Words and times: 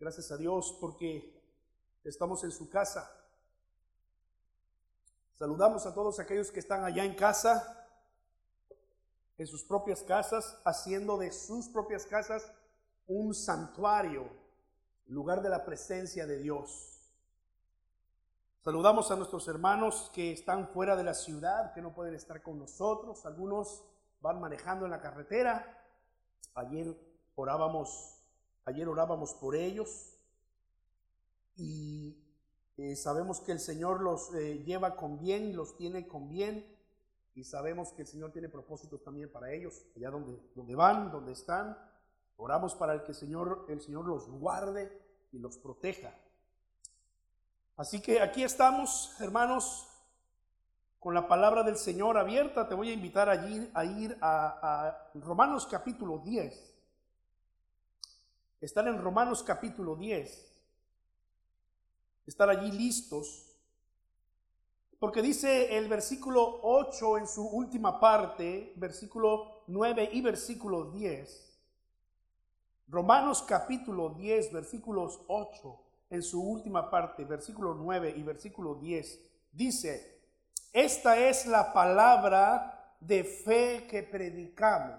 Gracias 0.00 0.32
a 0.32 0.38
Dios 0.38 0.74
porque 0.80 1.38
estamos 2.04 2.42
en 2.42 2.50
su 2.50 2.70
casa. 2.70 3.14
Saludamos 5.34 5.84
a 5.84 5.92
todos 5.92 6.18
aquellos 6.18 6.50
que 6.50 6.60
están 6.60 6.84
allá 6.84 7.04
en 7.04 7.14
casa, 7.14 7.86
en 9.36 9.46
sus 9.46 9.62
propias 9.62 10.02
casas, 10.02 10.58
haciendo 10.64 11.18
de 11.18 11.30
sus 11.30 11.68
propias 11.68 12.06
casas 12.06 12.50
un 13.08 13.34
santuario, 13.34 14.26
lugar 15.04 15.42
de 15.42 15.50
la 15.50 15.66
presencia 15.66 16.26
de 16.26 16.38
Dios. 16.38 16.98
Saludamos 18.62 19.10
a 19.10 19.16
nuestros 19.16 19.48
hermanos 19.48 20.10
que 20.14 20.32
están 20.32 20.68
fuera 20.68 20.96
de 20.96 21.04
la 21.04 21.12
ciudad, 21.12 21.74
que 21.74 21.82
no 21.82 21.92
pueden 21.92 22.14
estar 22.14 22.42
con 22.42 22.58
nosotros. 22.58 23.26
Algunos 23.26 23.84
van 24.22 24.40
manejando 24.40 24.86
en 24.86 24.92
la 24.92 25.00
carretera. 25.02 25.84
Ayer 26.54 26.96
orábamos, 27.34 28.19
ayer 28.64 28.88
orábamos 28.88 29.34
por 29.34 29.56
ellos 29.56 30.16
y 31.56 32.16
eh, 32.76 32.96
sabemos 32.96 33.40
que 33.40 33.52
el 33.52 33.60
Señor 33.60 34.00
los 34.00 34.34
eh, 34.34 34.62
lleva 34.64 34.96
con 34.96 35.18
bien 35.18 35.48
y 35.48 35.52
los 35.52 35.76
tiene 35.76 36.08
con 36.08 36.30
bien. 36.30 36.64
Y 37.34 37.44
sabemos 37.44 37.92
que 37.92 38.02
el 38.02 38.08
Señor 38.08 38.32
tiene 38.32 38.48
propósitos 38.48 39.02
también 39.02 39.30
para 39.30 39.52
ellos, 39.52 39.86
allá 39.94 40.10
donde, 40.10 40.40
donde 40.54 40.74
van, 40.74 41.10
donde 41.12 41.32
están. 41.32 41.76
Oramos 42.38 42.74
para 42.74 42.94
el 42.94 43.02
que 43.02 43.12
el 43.12 43.18
Señor, 43.18 43.66
el 43.68 43.82
Señor 43.82 44.06
los 44.06 44.28
guarde 44.30 44.90
y 45.30 45.38
los 45.38 45.58
proteja. 45.58 46.14
Así 47.76 48.00
que 48.00 48.20
aquí 48.20 48.42
estamos, 48.42 49.14
hermanos, 49.20 49.86
con 50.98 51.12
la 51.12 51.28
palabra 51.28 51.62
del 51.62 51.76
Señor 51.76 52.16
abierta. 52.16 52.66
Te 52.66 52.74
voy 52.74 52.88
a 52.88 52.94
invitar 52.94 53.28
allí 53.28 53.70
a 53.74 53.84
ir 53.84 54.16
a, 54.22 54.86
a 54.86 55.10
Romanos 55.20 55.66
capítulo 55.66 56.18
10. 56.18 56.79
Están 58.60 58.88
en 58.88 59.00
Romanos 59.00 59.42
capítulo 59.42 59.96
10 59.96 60.50
estar 62.30 62.48
allí 62.48 62.70
listos. 62.72 63.46
Porque 64.98 65.22
dice 65.22 65.76
el 65.76 65.88
versículo 65.88 66.60
8 66.62 67.18
en 67.18 67.26
su 67.26 67.46
última 67.46 67.98
parte, 67.98 68.72
versículo 68.76 69.62
9 69.66 70.10
y 70.12 70.20
versículo 70.20 70.90
10. 70.90 71.58
Romanos 72.88 73.42
capítulo 73.42 74.10
10, 74.10 74.52
versículos 74.52 75.20
8 75.28 75.80
en 76.10 76.22
su 76.22 76.42
última 76.42 76.90
parte, 76.90 77.24
versículo 77.24 77.74
9 77.74 78.14
y 78.16 78.22
versículo 78.22 78.74
10, 78.74 79.20
dice, 79.52 80.20
esta 80.72 81.16
es 81.16 81.46
la 81.46 81.72
palabra 81.72 82.96
de 82.98 83.22
fe 83.22 83.86
que 83.88 84.02
predicamos, 84.02 84.98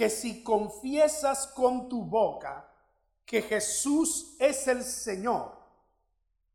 que 0.00 0.08
si 0.08 0.42
confiesas 0.42 1.46
con 1.48 1.86
tu 1.86 2.02
boca 2.02 2.66
que 3.26 3.42
Jesús 3.42 4.34
es 4.38 4.66
el 4.66 4.82
Señor 4.82 5.52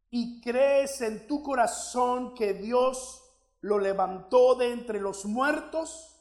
y 0.10 0.42
crees 0.42 1.00
en 1.02 1.28
tu 1.28 1.44
corazón 1.44 2.34
que 2.34 2.56
Dios 2.56 3.23
lo 3.62 3.78
levantó 3.78 4.56
de 4.56 4.73
entre 4.73 5.00
los 5.00 5.26
muertos, 5.26 6.20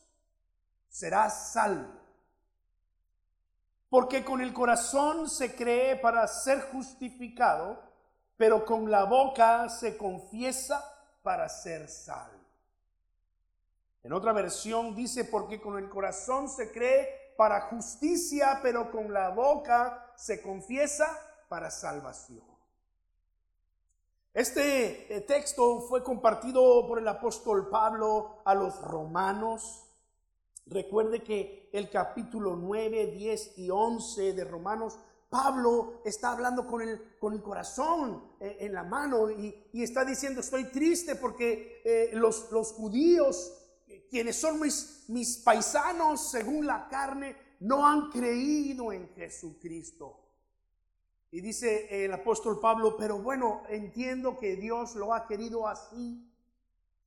serás 0.86 1.52
salvo. 1.52 1.98
Porque 3.88 4.22
con 4.22 4.42
el 4.42 4.52
corazón 4.52 5.30
se 5.30 5.54
cree 5.56 5.96
para 5.96 6.28
ser 6.28 6.60
justificado, 6.72 7.80
pero 8.36 8.66
con 8.66 8.90
la 8.90 9.04
boca 9.04 9.70
se 9.70 9.96
confiesa 9.96 10.84
para 11.22 11.48
ser 11.48 11.88
salvo. 11.88 12.43
En 14.04 14.12
otra 14.12 14.34
versión 14.34 14.94
dice, 14.94 15.24
porque 15.24 15.62
con 15.62 15.78
el 15.78 15.88
corazón 15.88 16.50
se 16.50 16.70
cree 16.70 17.32
para 17.38 17.62
justicia, 17.62 18.60
pero 18.62 18.90
con 18.90 19.10
la 19.12 19.30
boca 19.30 20.12
se 20.14 20.42
confiesa 20.42 21.06
para 21.48 21.70
salvación. 21.70 22.44
Este 24.34 25.16
eh, 25.16 25.20
texto 25.22 25.80
fue 25.80 26.02
compartido 26.02 26.86
por 26.86 26.98
el 26.98 27.08
apóstol 27.08 27.70
Pablo 27.70 28.42
a 28.44 28.54
los 28.54 28.78
romanos. 28.82 29.86
Recuerde 30.66 31.22
que 31.22 31.70
el 31.72 31.88
capítulo 31.88 32.56
9, 32.56 33.06
10 33.06 33.58
y 33.58 33.70
11 33.70 34.34
de 34.34 34.44
Romanos, 34.44 34.98
Pablo 35.30 36.02
está 36.04 36.32
hablando 36.32 36.66
con 36.66 36.82
el, 36.82 37.16
con 37.18 37.32
el 37.32 37.42
corazón 37.42 38.22
eh, 38.38 38.58
en 38.60 38.74
la 38.74 38.82
mano 38.84 39.30
y, 39.30 39.66
está 39.72 40.04
diciendo, 40.04 40.40
estoy 40.40 40.64
triste 40.64 41.16
porque 41.16 41.80
eh, 41.84 42.10
los, 42.12 42.50
los 42.52 42.72
judíos 42.72 43.63
quienes 44.10 44.36
son 44.36 44.60
mis, 44.60 45.04
mis 45.08 45.38
paisanos 45.38 46.30
según 46.30 46.66
la 46.66 46.88
carne, 46.88 47.36
no 47.60 47.86
han 47.86 48.10
creído 48.10 48.92
en 48.92 49.08
Jesucristo. 49.14 50.20
Y 51.30 51.40
dice 51.40 52.04
el 52.04 52.12
apóstol 52.12 52.60
Pablo, 52.60 52.96
pero 52.96 53.18
bueno, 53.18 53.62
entiendo 53.68 54.38
que 54.38 54.54
Dios 54.54 54.94
lo 54.94 55.12
ha 55.12 55.26
querido 55.26 55.66
así. 55.66 56.30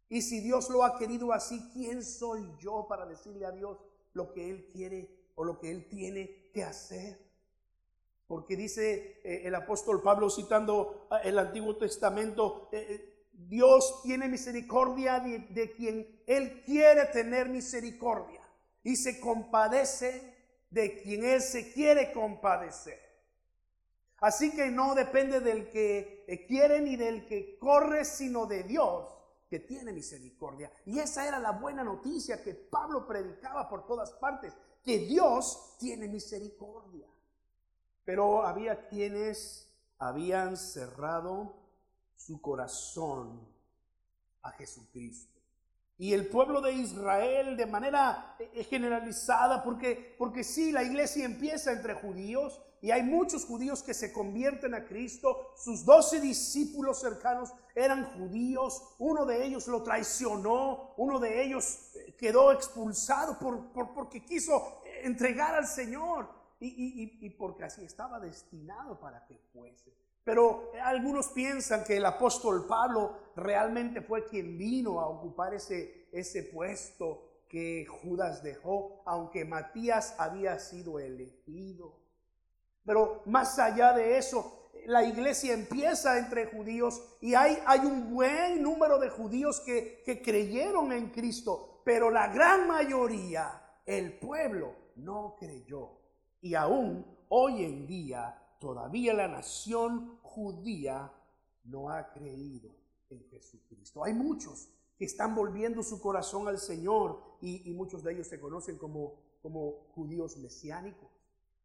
Y 0.10 0.22
si 0.22 0.42
Dios 0.42 0.70
lo 0.70 0.84
ha 0.84 0.98
querido 0.98 1.32
así, 1.32 1.70
¿quién 1.72 2.04
soy 2.04 2.46
yo 2.60 2.88
para 2.90 3.06
decirle 3.06 3.46
a 3.46 3.52
Dios 3.52 3.78
lo 4.14 4.34
que 4.34 4.50
Él 4.50 4.68
quiere 4.68 5.10
o 5.36 5.46
lo 5.46 5.60
que 5.60 5.72
Él 5.72 5.88
tiene 5.88 6.50
que 6.54 6.64
hacer? 6.64 7.26
Porque 8.28 8.58
dice 8.58 9.22
eh, 9.24 9.44
el 9.46 9.56
apóstol 9.56 10.02
Pablo 10.02 10.30
citando 10.30 11.08
ah, 11.10 11.20
el 11.20 11.40
Antiguo 11.40 11.78
Testamento, 11.78 12.68
eh, 12.74 12.86
eh, 12.90 13.17
Dios 13.38 14.02
tiene 14.02 14.28
misericordia 14.28 15.20
de, 15.20 15.72
quien 15.76 16.24
Él 16.26 16.64
quiere 16.66 17.06
tener 17.06 17.50
misericordia 17.50 18.42
y 18.84 18.96
se 18.96 19.20
compadece 19.20 20.36
de 20.72 21.02
quien 21.02 21.24
Él 21.24 21.42
se 21.42 21.72
quiere 21.72 22.12
compadecer. 22.12 23.00
Así 24.20 24.52
que 24.52 24.72
no 24.72 24.96
depende 24.96 25.40
del 25.40 25.70
que 25.70 26.46
quiere 26.48 26.82
ni 26.82 26.96
del 26.96 27.26
que 27.28 27.60
corre, 27.60 28.04
sino 28.04 28.48
de 28.48 28.64
Dios 28.64 29.14
que 29.48 29.60
tiene 29.60 29.94
misericordia. 29.94 30.72
Y 30.86 31.00
esa 31.00 31.28
era 31.28 31.40
la 31.40 31.52
buena 31.52 31.84
noticia 31.84 32.42
que 32.42 32.56
Pablo 32.56 33.06
predicaba 33.08 33.70
por 33.70 33.86
todas 33.86 34.12
partes, 34.14 34.54
que 34.84 35.00
Dios 35.00 35.76
tiene 35.80 36.08
misericordia. 36.08 37.08
Pero 38.04 38.44
había 38.44 38.88
quienes 38.88 39.72
habían 40.00 40.58
cerrado 40.58 41.67
su 42.18 42.42
corazón 42.42 43.48
a 44.42 44.52
Jesucristo. 44.52 45.40
Y 46.00 46.14
el 46.14 46.28
pueblo 46.28 46.62
de 46.62 46.74
Israel 46.74 47.58
de 47.58 47.66
manera 47.66 48.36
eh, 48.40 48.64
generalizada, 48.64 49.64
porque, 49.64 50.16
porque 50.18 50.44
sí, 50.44 50.72
la 50.72 50.84
iglesia 50.84 51.26
empieza 51.26 51.72
entre 51.72 51.96
judíos 51.96 52.62
y 52.82 52.92
hay 52.92 53.02
muchos 53.02 53.46
judíos 53.46 53.82
que 53.82 53.96
se 53.96 54.14
convierten 54.14 54.76
a 54.76 54.86
Cristo. 54.86 55.54
Sus 55.56 55.86
doce 55.86 56.20
discípulos 56.20 57.00
cercanos 57.00 57.52
eran 57.74 58.06
judíos, 58.18 58.96
uno 59.00 59.26
de 59.26 59.44
ellos 59.44 59.68
lo 59.68 59.82
traicionó, 59.82 60.94
uno 60.98 61.20
de 61.20 61.44
ellos 61.44 61.96
eh, 61.96 62.16
quedó 62.16 62.52
expulsado 62.52 63.40
por, 63.40 63.94
porque 63.94 64.24
quiso 64.24 64.82
entregar 65.04 65.56
al 65.56 65.66
Señor 65.66 66.30
y, 66.60 67.18
y 67.22 67.30
porque 67.32 67.64
así 67.64 67.84
estaba 67.84 68.20
destinado 68.20 69.00
para 69.00 69.26
que 69.26 69.38
fuese. 69.52 69.94
Pero 70.28 70.74
algunos 70.84 71.30
piensan 71.30 71.86
que 71.86 71.96
el 71.96 72.06
apóstol 72.06 72.68
Pablo 72.68 73.32
realmente 73.38 74.02
fue 74.02 74.26
quien 74.26 74.58
vino 74.58 75.00
a 75.00 75.08
ocupar 75.08 75.54
ese, 75.54 76.10
ese 76.12 76.44
puesto 76.44 77.46
que 77.48 77.86
Judas 77.86 78.44
dejó, 78.44 79.04
aunque 79.06 79.46
Matías 79.46 80.16
había 80.18 80.60
sido 80.60 81.00
elegido. 81.00 82.02
Pero 82.86 83.22
más 83.26 83.58
allá 83.58 83.94
de 83.94 84.18
eso, 84.18 84.70
la 84.86 85.06
iglesia 85.06 85.54
empieza 85.54 86.18
entre 86.18 86.48
judíos 86.48 87.02
y 87.22 87.34
hay, 87.34 87.58
hay 87.66 87.80
un 87.86 88.14
buen 88.14 88.62
número 88.62 89.00
de 89.00 89.10
judíos 89.10 89.62
que, 89.62 90.04
que 90.06 90.22
creyeron 90.22 90.92
en 90.92 91.10
Cristo, 91.12 91.84
pero 91.86 92.12
la 92.12 92.28
gran 92.34 92.68
mayoría, 92.68 93.64
el 93.86 94.20
pueblo, 94.20 94.76
no 94.98 95.38
creyó. 95.40 95.92
Y 96.42 96.54
aún 96.54 97.06
hoy 97.30 97.64
en 97.64 97.88
día 97.88 98.44
todavía 98.60 99.14
la 99.14 99.28
nación 99.28 100.20
judía 100.22 101.12
no 101.64 101.90
ha 101.90 102.12
creído 102.12 102.70
en 103.10 103.24
Jesucristo. 103.30 104.04
Hay 104.04 104.14
muchos 104.14 104.70
que 104.98 105.06
están 105.06 105.36
volviendo 105.36 105.84
su 105.84 106.02
corazón 106.02 106.48
al 106.48 106.58
Señor 106.58 107.22
y, 107.42 107.72
muchos 107.74 108.04
de 108.04 108.14
ellos 108.14 108.28
se 108.28 108.40
conocen 108.40 108.78
como, 108.78 109.16
como 109.42 109.88
judíos 109.94 110.38
mesiánicos. 110.38 111.10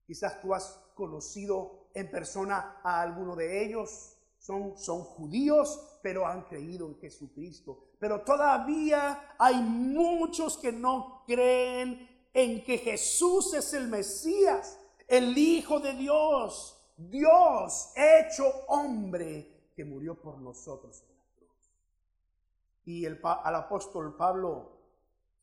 Quizás 0.06 0.40
tú 0.40 0.54
has 0.54 0.80
conocido 0.94 1.88
en 1.94 2.10
persona 2.10 2.80
a 2.82 3.00
alguno 3.00 3.34
de 3.34 3.64
ellos. 3.64 4.18
Son, 4.38 4.76
son 4.76 5.02
judíos, 5.02 5.98
pero 6.02 6.26
han 6.26 6.42
creído 6.42 6.88
en 6.88 6.98
Jesucristo. 6.98 7.84
Pero 7.98 8.22
todavía 8.22 9.34
hay 9.38 9.62
muchos 9.62 10.58
que 10.58 10.72
no 10.72 11.22
creen 11.26 12.08
en 12.34 12.64
que 12.64 12.78
Jesús 12.78 13.54
es 13.54 13.72
el 13.72 13.88
Mesías, 13.88 14.78
el 15.06 15.36
Hijo 15.38 15.80
de 15.80 15.94
Dios, 15.94 16.81
Dios 17.10 17.92
hecho 17.96 18.46
hombre 18.68 19.70
que 19.74 19.84
murió 19.84 20.14
por 20.20 20.38
nosotros 20.38 21.02
en 21.08 21.16
la 21.16 21.24
cruz. 21.36 21.72
Y 22.84 23.04
el, 23.04 23.20
al 23.22 23.54
apóstol 23.54 24.16
Pablo 24.16 24.72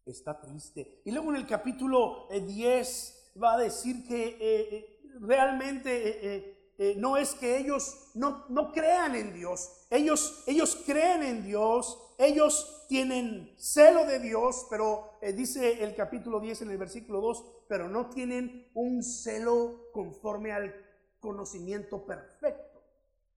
está 0.05 0.39
triste. 0.39 1.01
Y 1.05 1.11
luego 1.11 1.31
en 1.31 1.37
el 1.37 1.47
capítulo 1.47 2.27
10 2.29 3.33
eh, 3.35 3.39
va 3.39 3.53
a 3.53 3.57
decir 3.57 4.07
que 4.07 4.27
eh, 4.27 4.37
eh, 4.39 4.99
realmente 5.19 6.55
no 6.95 7.17
es 7.17 7.33
que 7.33 7.57
ellos 7.57 8.11
no, 8.13 8.45
no 8.47 8.71
crean 8.71 9.13
en 9.13 9.33
Dios. 9.33 9.85
Ellos, 9.89 10.45
ellos 10.47 10.81
creen 10.85 11.23
en 11.23 11.43
Dios, 11.43 11.99
ellos 12.17 12.85
tienen 12.87 13.53
celo 13.57 14.05
de 14.05 14.19
Dios, 14.19 14.65
pero 14.69 15.19
dice 15.35 15.83
el 15.83 15.93
capítulo 15.93 16.39
10 16.39 16.61
en 16.61 16.71
el 16.71 16.77
versículo 16.77 17.19
2, 17.19 17.45
pero 17.67 17.89
no 17.89 18.09
tienen 18.09 18.69
un 18.75 19.03
celo 19.03 19.89
conforme 19.91 20.53
al 20.53 20.73
conocimiento 21.19 22.05
perfecto 22.05 22.83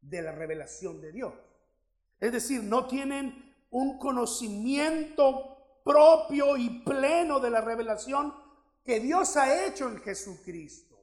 de 0.00 0.22
la 0.22 0.32
revelación 0.32 1.00
de 1.00 1.12
Dios. 1.12 1.34
Es 2.20 2.32
decir, 2.32 2.62
no 2.62 2.86
tienen 2.86 3.54
un 3.70 3.98
conocimiento 3.98 5.80
propio 5.84 6.56
y 6.56 6.82
pleno 6.84 7.40
de 7.40 7.50
la 7.50 7.60
revelación 7.60 8.34
que 8.84 9.00
Dios 9.00 9.36
ha 9.36 9.66
hecho 9.66 9.88
en 9.88 9.98
Jesucristo. 9.98 10.96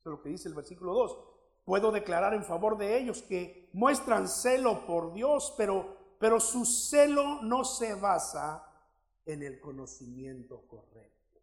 Eso 0.00 0.10
es 0.10 0.16
lo 0.16 0.22
que 0.22 0.30
dice 0.30 0.48
el 0.48 0.54
versículo 0.54 0.94
2. 0.94 1.18
Puedo 1.64 1.92
declarar 1.92 2.34
en 2.34 2.44
favor 2.44 2.76
de 2.76 2.98
ellos 2.98 3.22
que 3.22 3.70
muestran 3.72 4.28
celo 4.28 4.84
por 4.86 5.12
Dios, 5.12 5.54
pero, 5.56 5.96
pero 6.18 6.40
su 6.40 6.64
celo 6.64 7.42
no 7.42 7.64
se 7.64 7.94
basa 7.94 8.66
en 9.26 9.42
el 9.42 9.60
conocimiento 9.60 10.66
correcto. 10.66 11.40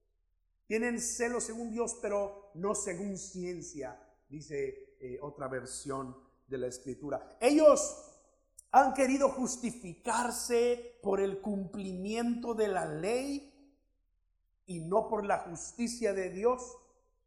Tienen 0.67 0.99
celo 0.99 1.39
según 1.39 1.71
Dios, 1.71 1.97
pero 2.01 2.51
no 2.53 2.75
según 2.75 3.17
ciencia, 3.17 3.97
dice 4.29 4.95
eh, 4.99 5.19
otra 5.21 5.47
versión 5.47 6.15
de 6.47 6.57
la 6.57 6.67
escritura. 6.67 7.37
Ellos 7.41 8.05
han 8.71 8.93
querido 8.93 9.29
justificarse 9.29 10.99
por 11.01 11.19
el 11.19 11.41
cumplimiento 11.41 12.53
de 12.53 12.67
la 12.67 12.85
ley 12.85 13.53
y 14.65 14.79
no 14.81 15.07
por 15.07 15.25
la 15.25 15.39
justicia 15.39 16.13
de 16.13 16.29
Dios 16.29 16.77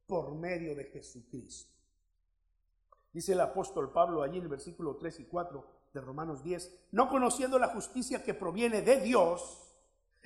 por 0.07 0.35
medio 0.35 0.75
de 0.77 0.85
Jesucristo. 0.85 1.73
Dice 3.13 3.33
el 3.33 3.41
apóstol 3.41 3.93
Pablo 3.93 4.23
allí 4.23 4.39
en 4.39 4.45
el 4.45 4.49
versículo 4.49 4.97
3 4.97 5.21
y 5.21 5.25
4 5.25 5.67
de 5.93 6.01
Romanos 6.01 6.43
10, 6.43 6.73
no 6.93 7.09
conociendo 7.09 7.59
la 7.59 7.69
justicia 7.69 8.23
que 8.23 8.33
proviene 8.33 8.81
de 8.83 9.01
Dios 9.01 9.63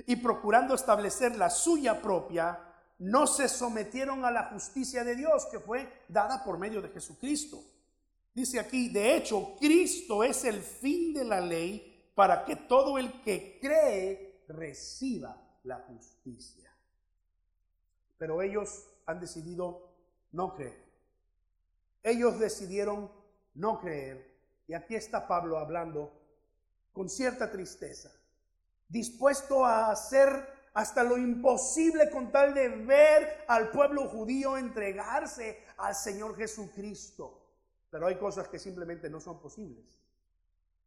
y 0.07 0.17
procurando 0.17 0.75
establecer 0.75 1.37
la 1.37 1.51
suya 1.51 2.01
propia, 2.01 2.61
no 2.99 3.27
se 3.27 3.49
sometieron 3.49 4.25
a 4.25 4.31
la 4.31 4.45
justicia 4.45 5.05
de 5.05 5.17
Dios 5.17 5.47
que 5.51 5.61
fue 5.61 6.05
dada 6.09 6.43
por 6.45 6.59
medio 6.59 6.81
de 6.81 6.89
Jesucristo. 6.89 7.63
Dice 8.35 8.61
aquí, 8.61 8.89
de 8.89 9.17
hecho, 9.17 9.57
Cristo 9.59 10.23
es 10.23 10.45
el 10.45 10.63
fin 10.63 11.13
de 11.13 11.25
la 11.25 11.41
ley 11.41 12.11
para 12.15 12.45
que 12.45 12.57
todo 12.57 12.99
el 12.99 13.21
que 13.23 13.59
cree 13.61 14.45
reciba 14.49 15.37
la 15.65 15.79
justicia. 15.81 16.71
Pero 18.19 18.41
ellos 18.41 18.87
han 19.05 19.21
decidido 19.21 19.91
no 20.33 20.55
creer. 20.55 20.85
Ellos 22.03 22.39
decidieron 22.39 23.11
no 23.55 23.81
creer. 23.81 24.37
Y 24.69 24.75
aquí 24.75 24.95
está 24.95 25.27
Pablo 25.27 25.59
hablando 25.59 26.13
con 26.93 27.09
cierta 27.09 27.51
tristeza, 27.51 28.11
dispuesto 28.89 29.65
a 29.65 29.91
hacer 29.91 30.56
hasta 30.77 31.03
lo 31.03 31.17
imposible 31.17 32.11
con 32.11 32.31
tal 32.31 32.53
de 32.53 32.69
ver 32.69 33.47
al 33.49 33.71
pueblo 33.71 34.09
judío 34.09 34.59
entregarse 34.59 35.65
al 35.79 35.95
Señor 35.95 36.37
Jesucristo. 36.37 37.41
Pero 37.89 38.07
hay 38.07 38.17
cosas 38.17 38.49
que 38.49 38.59
simplemente 38.59 39.09
no 39.09 39.19
son 39.19 39.41
posibles. 39.41 39.99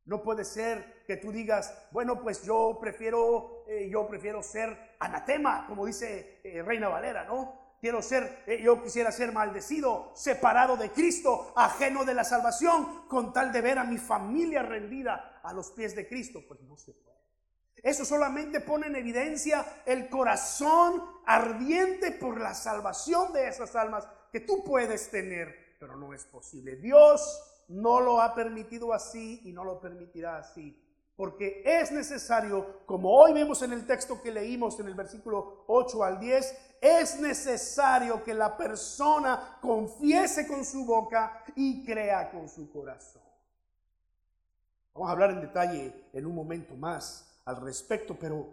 No 0.05 0.21
puede 0.21 0.45
ser 0.45 1.03
que 1.07 1.17
tú 1.17 1.31
digas, 1.31 1.73
bueno, 1.89 2.21
pues 2.21 2.43
yo 2.43 2.77
prefiero, 2.79 3.65
eh, 3.67 3.89
yo 3.89 4.07
prefiero 4.07 4.43
ser 4.43 4.95
anatema, 4.99 5.65
como 5.65 5.87
dice 5.87 6.39
eh, 6.43 6.61
Reina 6.61 6.87
Valera, 6.87 7.23
¿no? 7.23 7.75
Quiero 7.81 8.03
ser, 8.03 8.43
eh, 8.45 8.61
yo 8.61 8.83
quisiera 8.83 9.11
ser 9.11 9.31
maldecido, 9.31 10.11
separado 10.13 10.77
de 10.77 10.91
Cristo, 10.91 11.51
ajeno 11.55 12.05
de 12.05 12.13
la 12.13 12.23
salvación, 12.23 13.07
con 13.07 13.33
tal 13.33 13.51
de 13.51 13.61
ver 13.61 13.79
a 13.79 13.85
mi 13.85 13.97
familia 13.97 14.61
rendida 14.61 15.41
a 15.41 15.51
los 15.51 15.71
pies 15.71 15.95
de 15.95 16.07
Cristo. 16.07 16.41
Pues 16.47 16.61
no 16.61 16.77
se 16.77 16.93
puede. 16.93 17.18
Eso 17.83 18.03
solamente 18.05 18.59
pone 18.61 18.87
en 18.87 18.95
evidencia 18.95 19.65
el 19.85 20.09
corazón 20.09 21.03
ardiente 21.25 22.11
por 22.11 22.39
la 22.39 22.53
salvación 22.53 23.31
de 23.33 23.47
esas 23.47 23.75
almas 23.75 24.07
que 24.31 24.41
tú 24.41 24.63
puedes 24.63 25.09
tener, 25.09 25.77
pero 25.79 25.95
no 25.95 26.13
es 26.13 26.25
posible. 26.25 26.75
Dios 26.75 27.65
no 27.69 28.01
lo 28.01 28.21
ha 28.21 28.33
permitido 28.35 28.93
así 28.93 29.41
y 29.45 29.53
no 29.53 29.63
lo 29.63 29.79
permitirá 29.79 30.37
así. 30.37 30.85
Porque 31.15 31.61
es 31.65 31.91
necesario, 31.91 32.85
como 32.85 33.13
hoy 33.13 33.33
vemos 33.33 33.61
en 33.61 33.73
el 33.73 33.85
texto 33.85 34.21
que 34.21 34.31
leímos 34.31 34.79
en 34.79 34.87
el 34.87 34.93
versículo 34.93 35.65
8 35.67 36.03
al 36.03 36.19
10, 36.19 36.57
es 36.81 37.19
necesario 37.19 38.23
que 38.23 38.33
la 38.33 38.55
persona 38.55 39.57
confiese 39.61 40.47
con 40.47 40.63
su 40.63 40.85
boca 40.85 41.43
y 41.55 41.83
crea 41.85 42.31
con 42.31 42.47
su 42.47 42.71
corazón. 42.71 43.21
Vamos 44.93 45.09
a 45.09 45.11
hablar 45.11 45.31
en 45.31 45.41
detalle 45.41 46.09
en 46.13 46.25
un 46.25 46.35
momento 46.35 46.75
más 46.75 47.28
al 47.49 47.61
respecto, 47.61 48.15
pero 48.19 48.47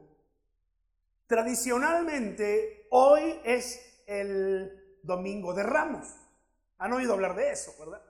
tradicionalmente 1.26 2.86
hoy 2.90 3.38
es 3.44 4.02
el 4.06 4.98
domingo 5.02 5.52
de 5.52 5.62
Ramos. 5.62 6.08
Han 6.78 6.92
oído 6.94 7.12
hablar 7.12 7.36
de 7.36 7.52
eso, 7.52 7.74
¿verdad? 7.78 8.02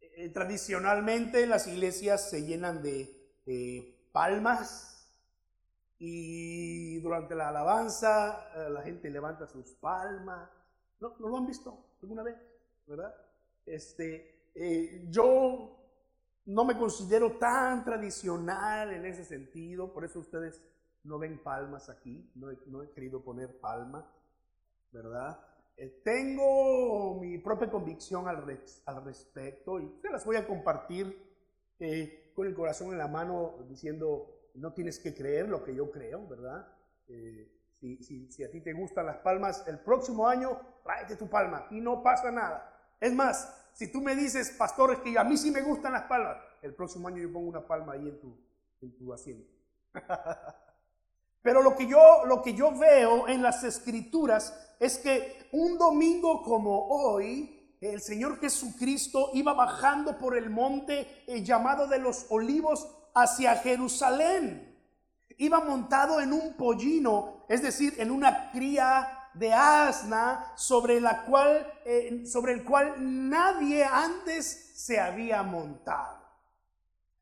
Eh, 0.00 0.28
tradicionalmente 0.28 1.46
las 1.46 1.66
iglesias 1.66 2.30
se 2.30 2.42
llenan 2.44 2.82
de 2.82 3.40
eh, 3.46 4.08
palmas 4.12 5.08
y 5.98 7.00
durante 7.00 7.34
la 7.34 7.48
alabanza 7.48 8.48
eh, 8.54 8.70
la 8.70 8.82
gente 8.82 9.10
levanta 9.10 9.46
sus 9.48 9.72
palmas. 9.74 10.48
¿No, 11.00 11.16
¿No, 11.18 11.28
lo 11.28 11.36
han 11.36 11.46
visto 11.46 11.96
alguna 12.00 12.22
vez? 12.22 12.36
¿Verdad? 12.86 13.14
Este, 13.66 14.50
yo 15.08 15.79
no 16.50 16.64
me 16.64 16.76
considero 16.76 17.38
tan 17.38 17.84
tradicional 17.84 18.92
en 18.92 19.06
ese 19.06 19.24
sentido, 19.24 19.92
por 19.92 20.04
eso 20.04 20.18
ustedes 20.18 20.60
no 21.04 21.18
ven 21.18 21.40
palmas 21.42 21.88
aquí, 21.88 22.28
no 22.34 22.82
he, 22.82 22.90
querido 22.90 23.22
poner 23.22 23.60
palmas, 23.60 24.04
¿verdad? 24.90 25.40
Eh, 25.76 26.00
tengo 26.04 27.20
mi 27.20 27.38
propia 27.38 27.70
convicción 27.70 28.26
al, 28.26 28.44
respecto 29.04 29.78
y 29.78 29.96
se 30.02 30.10
las 30.10 30.24
voy 30.24 30.36
a 30.36 30.46
compartir 30.46 31.16
eh, 31.78 32.32
con 32.34 32.48
el 32.48 32.54
corazón 32.54 32.90
en 32.90 32.98
la 32.98 33.06
mano 33.08 33.64
diciendo, 33.68 34.50
no 34.56 34.72
tienes 34.72 34.98
que 34.98 35.14
creer 35.14 35.48
lo 35.48 35.62
que 35.62 35.74
yo 35.74 35.90
creo, 35.90 36.26
¿verdad? 36.26 36.66
Eh, 37.06 37.48
si, 37.80 38.26
si, 38.30 38.42
a 38.42 38.50
ti 38.50 38.60
te 38.60 38.72
gustan 38.72 39.06
las 39.06 39.18
palmas, 39.18 39.66
el 39.68 39.78
próximo 39.78 40.26
año 40.26 40.60
tráete 40.82 41.14
tu 41.14 41.30
palma 41.30 41.68
y 41.70 41.80
no 41.80 42.02
pasa 42.02 42.32
nada. 42.32 42.96
Es 43.00 43.14
más, 43.14 43.59
si 43.72 43.90
tú 43.90 44.00
me 44.00 44.14
dices, 44.14 44.50
pastor, 44.50 44.92
es 44.92 44.98
que 45.00 45.18
a 45.18 45.24
mí 45.24 45.36
sí 45.36 45.50
me 45.50 45.62
gustan 45.62 45.92
las 45.92 46.02
palmas, 46.02 46.36
el 46.62 46.74
próximo 46.74 47.08
año 47.08 47.18
yo 47.18 47.32
pongo 47.32 47.48
una 47.48 47.66
palma 47.66 47.94
ahí 47.94 48.08
en 48.08 48.20
tu, 48.20 48.36
en 48.80 48.96
tu 48.96 49.12
asiento. 49.12 49.50
Pero 51.42 51.62
lo 51.62 51.74
que, 51.74 51.86
yo, 51.86 52.24
lo 52.26 52.42
que 52.42 52.54
yo 52.54 52.76
veo 52.76 53.26
en 53.26 53.42
las 53.42 53.64
escrituras 53.64 54.54
es 54.78 54.98
que 54.98 55.48
un 55.52 55.78
domingo 55.78 56.42
como 56.42 56.86
hoy, 56.88 57.76
el 57.80 58.02
Señor 58.02 58.38
Jesucristo 58.40 59.30
iba 59.32 59.54
bajando 59.54 60.18
por 60.18 60.36
el 60.36 60.50
monte 60.50 61.24
eh, 61.26 61.42
llamado 61.42 61.86
de 61.86 61.98
los 61.98 62.26
olivos 62.28 62.88
hacia 63.14 63.56
Jerusalén. 63.56 64.66
Iba 65.38 65.60
montado 65.60 66.20
en 66.20 66.34
un 66.34 66.54
pollino, 66.54 67.46
es 67.48 67.62
decir, 67.62 67.94
en 67.96 68.10
una 68.10 68.50
cría 68.50 69.19
de 69.34 69.52
asna 69.52 70.52
sobre, 70.56 71.00
la 71.00 71.24
cual, 71.24 71.66
eh, 71.84 72.24
sobre 72.26 72.52
el 72.52 72.64
cual 72.64 72.94
nadie 72.98 73.84
antes 73.84 74.72
se 74.74 74.98
había 74.98 75.42
montado. 75.42 76.18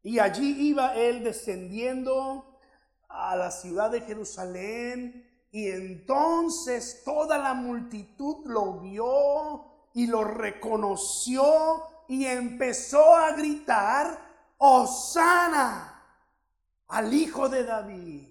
Y 0.02 0.18
allí 0.18 0.68
iba 0.68 0.94
él 0.94 1.24
descendiendo 1.24 2.58
a 3.08 3.36
la 3.36 3.50
ciudad 3.50 3.90
de 3.90 4.00
Jerusalén 4.02 5.28
y 5.50 5.68
entonces 5.68 7.02
toda 7.04 7.38
la 7.38 7.54
multitud 7.54 8.46
lo 8.46 8.80
vio 8.80 9.64
y 9.94 10.06
lo 10.06 10.24
reconoció 10.24 11.82
y 12.06 12.24
empezó 12.24 13.16
a 13.16 13.32
gritar, 13.32 14.28
Osana 14.58 16.02
al 16.88 17.12
Hijo 17.12 17.48
de 17.48 17.64
David, 17.64 18.28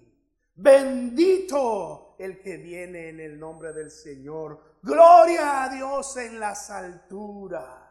bendito 0.54 2.07
el 2.18 2.40
que 2.40 2.56
viene 2.56 3.08
en 3.08 3.20
el 3.20 3.38
nombre 3.38 3.72
del 3.72 3.90
Señor. 3.90 4.60
Gloria 4.82 5.64
a 5.64 5.68
Dios 5.68 6.16
en 6.16 6.40
las 6.40 6.70
alturas. 6.70 7.88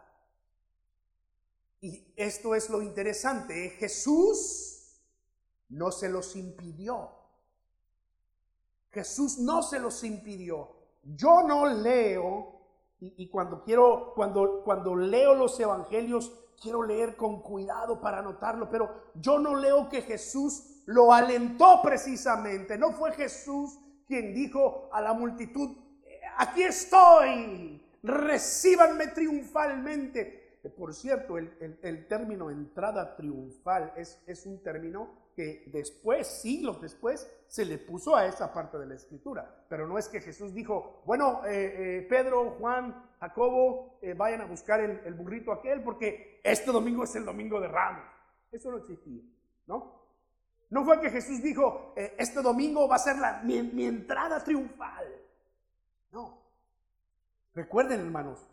Y 1.82 2.14
esto 2.16 2.54
es 2.54 2.70
lo 2.70 2.82
interesante. 2.82 3.66
¿eh? 3.66 3.70
Jesús 3.72 5.00
no 5.70 5.92
se 5.92 6.10
los 6.10 6.36
impidió. 6.36 7.12
Jesús 8.92 9.38
no 9.38 9.64
se 9.64 9.80
los 9.80 10.04
impidió. 10.04 10.76
Yo 11.04 11.44
no 11.44 11.66
leo, 11.68 12.60
y, 13.00 13.30
cuando 13.30 13.64
quiero, 13.64 14.14
cuando, 14.16 14.64
cuando 14.64 14.96
leo 14.96 15.36
los 15.36 15.58
evangelios, 15.60 16.34
quiero 16.60 16.84
leer 16.84 17.16
con 17.16 17.42
cuidado 17.42 18.02
para 18.02 18.20
anotarlo, 18.20 18.70
pero 18.70 19.12
yo 19.16 19.40
no 19.40 19.56
leo 19.56 19.88
que 19.88 20.02
Jesús 20.02 20.82
lo 20.86 21.14
alentó 21.14 21.82
precisamente. 21.84 22.78
No 22.78 22.92
fue 22.92 23.12
Jesús 23.14 23.78
quien 24.08 24.34
dijo 24.34 24.90
a 24.92 25.02
la 25.02 25.14
multitud, 25.14 25.76
aquí 26.38 26.64
estoy, 26.64 27.82
recíbanme 28.04 29.08
triunfalmente. 29.08 30.60
Por 30.78 30.94
cierto, 30.94 31.38
el, 31.38 32.08
término 32.08 32.50
entrada 32.50 33.16
triunfal 33.16 33.94
es, 33.96 34.46
un 34.46 34.62
término 34.62 35.28
que 35.36 35.64
después, 35.68 36.28
siglos 36.28 36.82
después, 36.82 37.30
se 37.48 37.64
le 37.64 37.78
puso 37.78 38.16
a 38.16 38.26
esa 38.26 38.54
parte 38.54 38.78
de 38.78 38.86
la 38.86 38.96
escritura. 38.96 39.66
Pero 39.70 39.88
no 39.88 39.98
es 39.98 40.10
que 40.10 40.20
Jesús 40.20 40.54
dijo, 40.54 41.04
bueno, 41.06 41.42
eh, 41.46 42.00
eh, 42.00 42.08
Pedro, 42.10 42.58
Juan, 42.60 43.12
Jacobo, 43.20 43.98
eh, 44.02 44.14
vayan 44.14 44.42
a 44.42 44.46
buscar 44.46 44.82
el, 44.82 45.00
el, 45.06 45.14
burrito 45.14 45.52
aquel 45.52 45.84
porque 45.84 46.42
este 46.44 46.72
domingo 46.72 47.04
es 47.04 47.16
el 47.16 47.24
domingo 47.24 47.62
de 47.62 47.68
Ramos. 47.68 48.04
Eso 48.52 48.72
no 48.72 48.78
existía, 48.78 49.24
¿no? 49.68 49.97
No 50.70 50.84
fue 50.84 51.00
que 51.00 51.10
Jesús 51.10 51.42
dijo, 51.42 51.94
este 51.96 52.42
domingo 52.42 52.88
va 52.88 52.96
a 52.96 53.00
ser 53.00 53.18
la, 53.18 53.42
mi, 53.44 53.86
entrada 53.86 54.44
triunfal. 54.44 55.06
No. 56.12 56.42
Recuerden, 57.54 58.02
hermanos, 58.02 58.46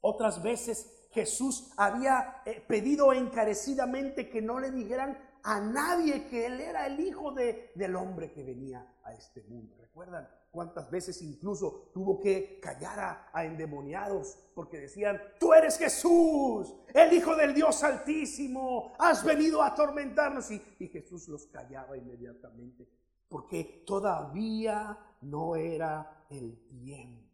otras 0.00 0.42
veces 0.42 1.08
Jesús 1.10 1.72
había 1.76 2.42
pedido 2.66 3.12
encarecidamente 3.12 4.28
que 4.28 4.42
no 4.42 4.60
le 4.60 4.70
dijeran 4.70 5.18
a 5.42 5.60
nadie 5.60 6.26
que 6.26 6.46
Él 6.46 6.60
era 6.60 6.86
el 6.86 7.00
Hijo 7.00 7.32
de, 7.32 7.72
del 7.74 7.96
hombre 7.96 8.30
que 8.32 8.44
venía 8.44 8.86
a 9.04 9.14
este 9.14 9.42
mundo. 9.44 9.74
¿Recuerdan 9.80 10.28
cuántas 10.50 10.90
veces 10.90 11.20
incluso 11.22 11.90
tuvo 11.92 12.18
que 12.18 12.58
callar 12.60 13.28
a, 13.32 13.44
endemoniados 13.44 14.38
porque 14.54 14.80
decían, 14.80 15.20
tú 15.38 15.52
eres 15.52 15.78
Jesús, 15.78 16.74
el 16.92 17.12
Hijo 17.12 17.36
del 17.36 17.54
Dios 17.54 17.82
Altísimo, 17.84 18.92
has 18.98 19.24
venido 19.24 19.62
a 19.62 19.68
atormentarnos? 19.68 20.50
Y, 20.50 20.62
y 20.78 20.88
Jesús 20.88 21.28
los 21.28 21.46
callaba 21.46 21.96
inmediatamente 21.96 22.88
porque 23.28 23.84
todavía 23.86 24.98
no 25.22 25.56
era 25.56 26.24
el 26.30 26.66
tiempo. 26.66 27.28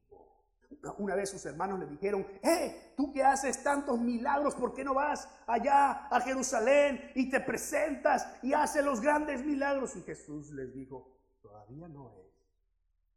Una 0.99 1.15
vez 1.15 1.31
sus 1.31 1.47
hermanos 1.47 1.79
le 1.79 1.87
dijeron, 1.87 2.27
eh, 2.43 2.93
tú 2.97 3.13
que 3.13 3.23
haces 3.23 3.63
tantos 3.63 3.99
milagros, 3.99 4.55
¿por 4.55 4.75
qué 4.75 4.85
no 4.85 4.95
vas 4.95 5.29
allá 5.47 6.09
a 6.09 6.21
Jerusalén 6.21 7.13
y 7.15 7.31
te 7.31 7.41
presentas 7.41 8.27
y 8.43 8.53
haces 8.53 8.85
los 8.85 9.01
grandes 9.01 9.45
milagros? 9.45 9.97
Y 9.97 10.03
Jesús 10.03 10.51
les 10.51 10.75
dijo, 10.75 11.09
todavía 11.41 11.89
no 11.89 12.11
es 12.11 12.24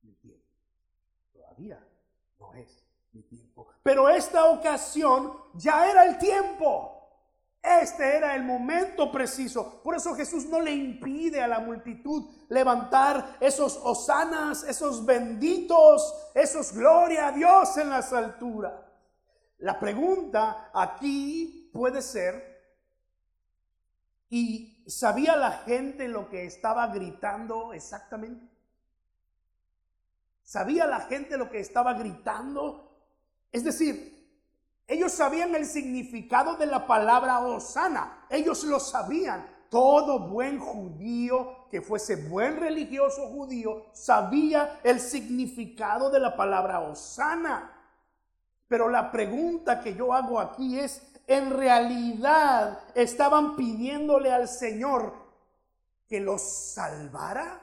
mi 0.01 0.13
tiempo, 0.15 0.45
todavía 1.33 1.85
no 2.39 2.53
es 2.53 2.83
mi 3.11 3.23
tiempo. 3.23 3.67
Pero 3.83 4.09
esta 4.09 4.45
ocasión 4.45 5.33
ya 5.53 5.89
era 5.89 6.05
el 6.05 6.17
tiempo. 6.17 6.93
Este 7.61 8.15
era 8.15 8.35
el 8.35 8.43
momento 8.43 9.11
preciso. 9.11 9.81
Por 9.83 9.95
eso 9.95 10.15
Jesús 10.15 10.45
no 10.45 10.61
le 10.61 10.71
impide 10.71 11.41
a 11.41 11.47
la 11.47 11.59
multitud 11.59 12.29
levantar 12.47 13.37
esos 13.41 13.77
hosanas, 13.83 14.63
esos 14.63 15.05
benditos, 15.05 16.13
esos 16.33 16.71
gloria 16.71 17.27
a 17.27 17.31
Dios 17.31 17.75
en 17.77 17.89
las 17.89 18.13
alturas. 18.13 18.73
La 19.57 19.79
pregunta 19.79 20.69
aquí 20.73 21.69
puede 21.73 22.01
ser, 22.01 22.57
¿y 24.29 24.83
sabía 24.87 25.35
la 25.35 25.51
gente 25.51 26.07
lo 26.07 26.29
que 26.29 26.45
estaba 26.45 26.87
gritando 26.87 27.73
exactamente? 27.73 28.56
¿Sabía 30.47 30.87
la 30.87 31.01
gente 31.01 31.37
lo 31.37 31.49
que 31.49 31.59
estaba 31.59 31.93
gritando? 31.95 32.89
Es 33.51 33.65
decir, 33.65 34.17
ellos 34.87 35.11
sabían 35.11 35.53
el 35.55 35.65
significado 35.65 36.55
de 36.55 36.67
la 36.67 36.87
palabra 36.87 37.39
Osana. 37.39 38.25
Ellos 38.29 38.63
lo 38.63 38.79
sabían. 38.79 39.45
Todo 39.69 40.19
buen 40.19 40.57
judío 40.57 41.67
que 41.69 41.81
fuese 41.81 42.15
buen 42.29 42.55
religioso 42.55 43.27
judío 43.27 43.87
sabía 43.91 44.79
el 44.85 45.01
significado 45.01 46.09
de 46.09 46.21
la 46.21 46.37
palabra 46.37 46.79
Osana. 46.79 47.69
Pero 48.69 48.87
la 48.87 49.11
pregunta 49.11 49.81
que 49.81 49.95
yo 49.95 50.13
hago 50.13 50.39
aquí 50.39 50.79
es, 50.79 51.01
¿en 51.27 51.49
realidad 51.49 52.79
estaban 52.95 53.57
pidiéndole 53.57 54.31
al 54.31 54.47
Señor 54.47 55.13
que 56.07 56.21
los 56.21 56.41
salvara? 56.41 57.59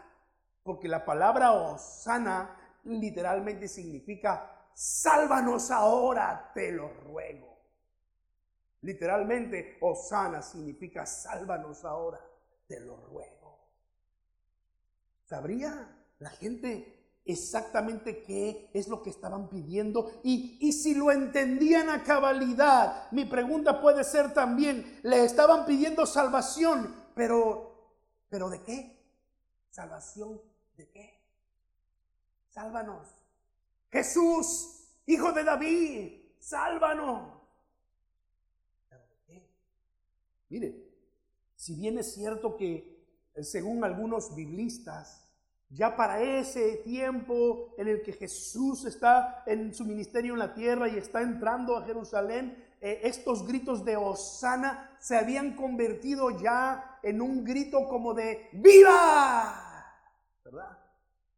Porque 0.62 0.86
la 0.86 1.06
palabra 1.06 1.52
Osana 1.52 2.60
literalmente 2.84 3.68
significa 3.68 4.68
sálvanos 4.74 5.70
ahora, 5.70 6.50
te 6.54 6.72
lo 6.72 6.88
ruego. 6.88 7.54
Literalmente, 8.82 9.78
Osana 9.80 10.42
significa 10.42 11.06
sálvanos 11.06 11.84
ahora, 11.84 12.20
te 12.66 12.80
lo 12.80 12.96
ruego. 12.96 13.34
¿Sabría 15.24 15.96
la 16.18 16.30
gente 16.30 17.20
exactamente 17.24 18.22
qué 18.22 18.70
es 18.74 18.88
lo 18.88 19.02
que 19.02 19.08
estaban 19.08 19.48
pidiendo? 19.48 20.20
Y, 20.22 20.58
y 20.60 20.72
si 20.72 20.94
lo 20.94 21.10
entendían 21.10 21.88
a 21.88 22.02
cabalidad, 22.02 23.10
mi 23.10 23.24
pregunta 23.24 23.80
puede 23.80 24.04
ser 24.04 24.34
también, 24.34 25.00
le 25.02 25.24
estaban 25.24 25.64
pidiendo 25.64 26.04
salvación, 26.04 26.94
pero, 27.14 27.94
pero 28.28 28.50
¿de 28.50 28.60
qué? 28.62 29.02
¿Salvación 29.70 30.42
de 30.76 30.90
qué? 30.90 31.13
Sálvanos 32.54 33.08
Jesús, 33.90 34.88
hijo 35.06 35.32
de 35.32 35.42
David, 35.42 36.12
sálvanos. 36.38 37.32
Mire, 40.48 40.74
si 41.56 41.74
bien 41.74 41.98
es 41.98 42.14
cierto 42.14 42.56
que 42.56 43.04
eh, 43.34 43.42
según 43.42 43.82
algunos 43.82 44.34
biblistas, 44.36 45.28
ya 45.68 45.96
para 45.96 46.20
ese 46.20 46.76
tiempo 46.78 47.74
en 47.76 47.88
el 47.88 48.02
que 48.02 48.12
Jesús 48.12 48.84
está 48.84 49.42
en 49.46 49.74
su 49.74 49.84
ministerio 49.84 50.34
en 50.34 50.38
la 50.40 50.54
tierra 50.54 50.88
y 50.88 50.96
está 50.96 51.22
entrando 51.22 51.76
a 51.76 51.84
Jerusalén, 51.84 52.64
eh, 52.80 53.00
estos 53.02 53.46
gritos 53.46 53.84
de 53.84 53.96
Osana 53.96 54.96
se 55.00 55.16
habían 55.16 55.56
convertido 55.56 56.30
ya 56.30 56.98
en 57.02 57.20
un 57.20 57.44
grito 57.44 57.88
como 57.88 58.14
de 58.14 58.48
¡Viva! 58.52 59.96
¿Verdad? 60.44 60.83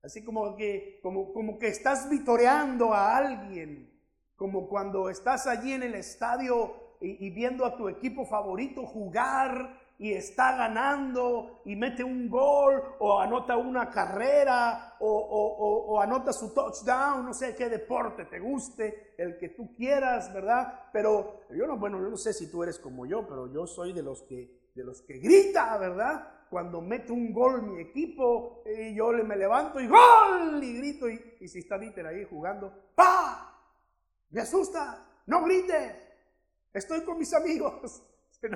Así 0.02 0.24
como 0.24 0.56
que, 0.56 1.00
como, 1.02 1.32
como 1.32 1.58
que 1.58 1.68
estás 1.68 2.08
vitoreando 2.08 2.92
a 2.94 3.16
alguien, 3.16 3.90
como 4.36 4.68
cuando 4.68 5.08
estás 5.10 5.46
allí 5.46 5.72
en 5.72 5.82
el 5.82 5.94
estadio 5.94 6.86
y, 7.00 7.30
viendo 7.30 7.64
a 7.64 7.76
tu 7.76 7.88
equipo 7.88 8.24
favorito 8.24 8.86
jugar 8.86 9.84
y 9.98 10.12
está 10.12 10.56
ganando 10.56 11.62
y 11.64 11.74
mete 11.74 12.04
un 12.04 12.28
gol 12.28 12.82
o 12.98 13.18
anota 13.18 13.56
una 13.56 13.90
carrera 13.90 14.96
o, 15.00 15.86
o, 15.88 16.00
anota 16.00 16.32
su 16.32 16.52
touchdown, 16.52 17.24
no 17.24 17.32
sé 17.32 17.54
qué 17.54 17.68
deporte 17.68 18.26
te 18.26 18.38
guste, 18.38 19.14
el 19.16 19.38
que 19.38 19.50
tú 19.50 19.74
quieras, 19.74 20.32
¿verdad? 20.32 20.88
Pero 20.92 21.40
yo 21.50 21.66
no, 21.66 21.78
bueno, 21.78 21.98
yo 21.98 22.08
no 22.08 22.16
sé 22.16 22.32
si 22.32 22.50
tú 22.50 22.62
eres 22.62 22.78
como 22.78 23.06
yo, 23.06 23.26
pero 23.26 23.52
yo 23.52 23.66
soy 23.66 23.92
de 23.92 24.02
los 24.02 24.22
que, 24.22 24.70
de 24.74 24.84
los 24.84 25.00
que 25.02 25.18
grita, 25.18 25.76
¿verdad? 25.78 26.35
Cuando 26.50 26.80
mete 26.80 27.12
un 27.12 27.32
gol 27.32 27.62
mi 27.62 27.80
equipo, 27.80 28.62
y 28.66 28.94
yo 28.94 29.10
me 29.12 29.36
levanto 29.36 29.80
y 29.80 29.86
gol 29.86 30.62
y 30.62 30.76
grito. 30.78 31.08
Y, 31.08 31.48
si 31.48 31.60
está 31.60 31.78
Dieter 31.78 32.06
ahí 32.06 32.24
jugando, 32.24 32.72
¡pa! 32.94 33.58
Me 34.30 34.40
asusta, 34.40 35.06
no 35.26 35.44
grites, 35.44 35.96
estoy 36.72 37.02
con 37.02 37.18
mis 37.18 37.32
amigos. 37.34 38.02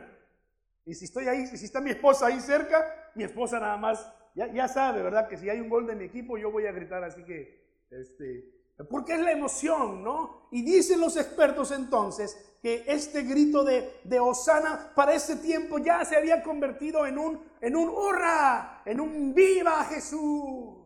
Y 0.86 0.94
si 0.94 1.04
estoy 1.04 1.28
ahí, 1.28 1.46
si 1.46 1.66
está 1.66 1.80
mi 1.80 1.90
esposa 1.90 2.26
ahí 2.26 2.40
cerca, 2.40 3.12
mi 3.14 3.22
esposa 3.22 3.60
nada 3.60 3.76
más 3.76 4.12
ya, 4.34 4.52
ya 4.52 4.66
sabe, 4.66 5.02
¿verdad? 5.02 5.28
Que 5.28 5.36
si 5.36 5.48
hay 5.48 5.60
un 5.60 5.68
gol 5.68 5.86
de 5.86 5.94
mi 5.94 6.04
equipo, 6.04 6.38
yo 6.38 6.50
voy 6.50 6.66
a 6.66 6.72
gritar. 6.72 7.04
Así 7.04 7.22
que, 7.24 7.84
este, 7.90 8.59
porque 8.88 9.14
es 9.14 9.20
la 9.20 9.32
emoción, 9.32 10.02
¿no? 10.02 10.48
Y 10.50 10.62
dicen 10.62 11.00
los 11.00 11.16
expertos 11.16 11.70
entonces 11.70 12.56
que 12.62 12.84
este 12.86 13.22
grito 13.22 13.64
de, 13.64 14.00
de 14.04 14.20
Osana 14.20 14.92
para 14.94 15.14
ese 15.14 15.36
tiempo 15.36 15.78
ya 15.78 16.04
se 16.04 16.16
había 16.16 16.42
convertido 16.42 17.06
en 17.06 17.18
un, 17.18 17.42
en 17.60 17.76
un 17.76 17.88
hurra, 17.88 18.82
en 18.84 19.00
un 19.00 19.34
viva 19.34 19.84
Jesús. 19.84 20.76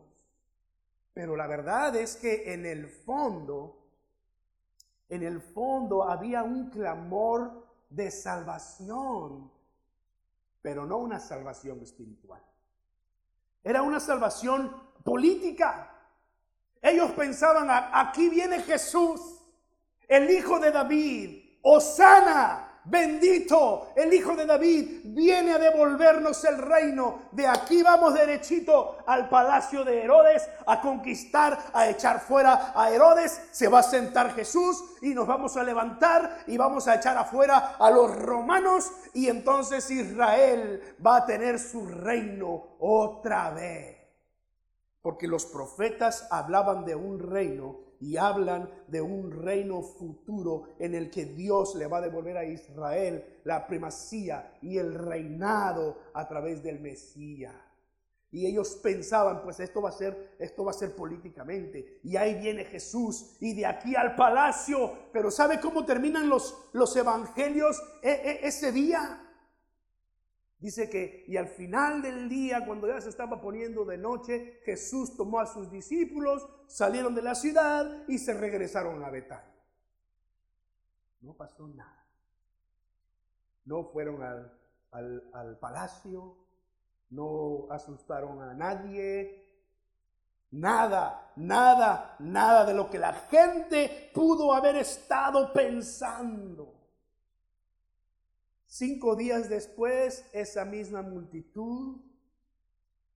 Pero 1.13 1.35
la 1.35 1.47
verdad 1.47 1.95
es 1.95 2.15
que 2.17 2.53
en 2.53 2.65
el 2.65 2.87
fondo, 2.87 3.87
en 5.09 5.23
el 5.23 5.41
fondo 5.41 6.03
había 6.03 6.43
un 6.43 6.69
clamor 6.69 7.65
de 7.89 8.11
salvación, 8.11 9.51
pero 10.61 10.85
no 10.85 10.97
una 10.97 11.19
salvación 11.19 11.81
espiritual. 11.81 12.41
Era 13.63 13.81
una 13.81 13.99
salvación 13.99 14.75
política. 15.03 15.94
Ellos 16.85 17.13
pensaban, 17.13 17.67
aquí 17.91 18.29
viene 18.29 18.61
Jesús, 18.61 19.19
el 20.07 20.29
hijo 20.29 20.59
de 20.59 20.69
David, 20.69 21.57
Osana, 21.63 22.81
bendito, 22.83 23.87
el 23.95 24.13
hijo 24.13 24.35
de 24.35 24.45
David, 24.45 25.01
viene 25.05 25.53
a 25.53 25.57
devolvernos 25.57 26.45
el 26.45 26.59
reino. 26.59 27.23
De 27.31 27.47
aquí 27.47 27.81
vamos 27.81 28.13
derechito 28.13 28.99
al 29.07 29.27
palacio 29.29 29.83
de 29.83 30.03
Herodes 30.03 30.47
a 30.67 30.79
conquistar, 30.79 31.57
a 31.73 31.89
echar 31.89 32.19
fuera 32.19 32.73
a 32.75 32.91
Herodes. 32.91 33.41
Se 33.49 33.67
va 33.67 33.79
a 33.79 33.83
sentar 33.83 34.35
Jesús 34.35 34.77
y 35.01 35.15
nos 35.15 35.25
vamos 35.25 35.57
a 35.57 35.63
levantar 35.63 36.43
y 36.45 36.55
vamos 36.55 36.87
a 36.87 36.97
echar 36.97 37.17
afuera 37.17 37.77
a 37.79 37.89
los 37.89 38.15
romanos 38.15 38.91
y 39.15 39.27
entonces 39.27 39.89
Israel 39.89 40.95
va 41.03 41.15
a 41.15 41.25
tener 41.25 41.57
su 41.57 41.87
reino 41.87 42.75
otra 42.77 43.49
vez 43.49 43.94
porque 45.05 45.27
los 45.27 45.45
profetas 45.45 46.27
hablaban 46.31 46.83
de 46.83 46.95
un 46.95 47.19
reino 47.19 47.77
y 47.99 48.17
hablan 48.17 48.67
de 48.87 49.01
un 49.01 49.29
reino 49.29 49.83
futuro 49.83 50.69
en 50.79 50.95
el 50.95 51.11
que 51.11 51.25
Dios 51.25 51.75
le 51.75 51.85
va 51.85 51.99
a 51.99 52.01
devolver 52.01 52.35
a 52.35 52.43
Israel 52.43 53.23
la 53.43 53.67
primacía 53.67 54.57
y 54.63 54.79
el 54.79 54.95
reinado 54.95 55.99
a 56.11 56.27
través 56.27 56.63
del 56.63 56.79
Mesías. 56.79 57.53
Y 58.31 58.47
ellos 58.47 58.79
pensaban, 58.81 59.43
pues 59.43 59.59
esto 59.59 59.79
va 59.79 59.89
a 59.89 59.91
ser, 59.91 60.35
esto 60.39 60.65
va 60.65 60.71
a 60.71 60.73
ser 60.73 60.95
políticamente. 60.95 61.99
Y 62.03 62.17
ahí 62.17 62.39
viene 62.39 62.65
Jesús 62.65 63.37
y 63.39 63.53
de 63.53 63.67
aquí 63.67 63.95
al 63.95 64.15
palacio. 64.15 64.91
Pero 65.13 65.29
¿sabe 65.29 65.59
cómo 65.59 65.85
terminan 65.85 66.27
los, 66.27 66.57
los 66.73 66.95
evangelios 66.95 67.79
e, 68.01 68.09
e, 68.09 68.47
ese 68.47 68.71
día? 68.71 69.24
Dice 70.65 70.89
que, 70.89 71.23
y 71.27 71.37
al 71.37 71.47
final 71.47 72.01
del 72.01 72.27
día, 72.27 72.65
cuando 72.65 72.87
ya 72.87 72.99
se 72.99 73.09
estaba 73.09 73.39
poniendo 73.39 73.85
de 73.85 73.99
noche, 73.99 74.61
Jesús 74.63 75.15
tomó 75.15 75.39
a 75.39 75.45
sus 75.45 75.69
discípulos, 75.69 76.43
salieron 76.65 77.13
de 77.13 77.21
la 77.21 77.35
ciudad 77.35 78.03
y 78.07 78.17
se 78.17 78.33
regresaron 78.33 79.03
a 79.03 79.11
Betania. 79.11 79.63
No 81.21 81.37
pasó 81.37 81.67
nada. 81.67 82.07
No 83.65 83.83
fueron 83.83 84.23
al, 84.23 84.59
al, 84.89 85.29
al 85.35 85.59
palacio, 85.59 86.35
no 87.11 87.67
asustaron 87.69 88.41
a 88.41 88.55
nadie, 88.55 89.47
nada, 90.49 91.31
nada, 91.35 92.15
nada 92.17 92.65
de 92.65 92.73
lo 92.73 92.89
que 92.89 92.97
la 92.97 93.13
gente 93.13 94.09
pudo 94.15 94.51
haber 94.51 94.77
estado 94.77 95.53
pensando. 95.53 96.74
Cinco 98.77 99.15
días 99.15 99.47
después, 99.47 100.29
esa 100.33 100.65
misma 100.65 101.01
multitud 101.01 101.95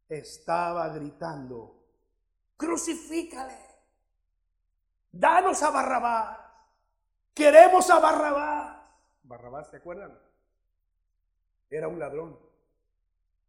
estaba 0.08 0.88
gritando, 0.88 1.84
crucifícale, 2.56 3.60
danos 5.12 5.62
a 5.62 5.70
Barrabás, 5.72 6.40
queremos 7.34 7.90
a 7.90 8.00
Barrabás. 8.00 8.84
Barrabás, 9.24 9.70
¿se 9.70 9.76
acuerdan? 9.76 10.18
Era 11.70 11.90
un 11.90 12.00
ladrón. 12.00 12.40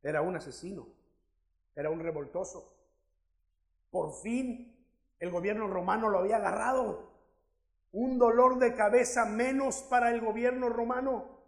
Era 0.03 0.21
un 0.21 0.35
asesino, 0.35 0.89
era 1.77 1.91
un 1.91 2.01
revoltoso. 2.01 2.75
Por 3.89 4.15
fin 4.15 4.85
el 5.21 5.31
gobierno 5.31 5.69
romano 5.69 6.09
lo 6.09 6.19
había 6.19 6.39
agarrado. 6.39 7.09
Un 7.93 8.19
dolor 8.19 8.59
de 8.59 8.75
cabeza 8.75 9.27
menos 9.27 9.83
para 9.83 10.11
el 10.11 10.21
gobierno 10.21 10.71
romano. 10.71 11.40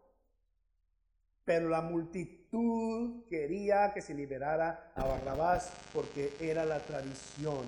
Pero 1.45 1.69
la 1.69 1.81
multitud 1.81 3.25
quería 3.29 3.93
que 3.93 4.03
se 4.03 4.15
liberara 4.15 4.93
a 4.95 5.05
Barrabás 5.05 5.73
porque 5.93 6.33
era 6.41 6.65
la 6.65 6.79
tradición 6.81 7.65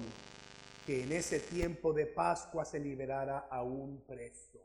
que 0.87 1.03
en 1.05 1.13
ese 1.13 1.41
tiempo 1.41 1.93
de 1.93 2.07
Pascua 2.07 2.65
se 2.65 2.79
liberara 2.79 3.49
a 3.51 3.63
un 3.63 4.03
preso. 4.07 4.61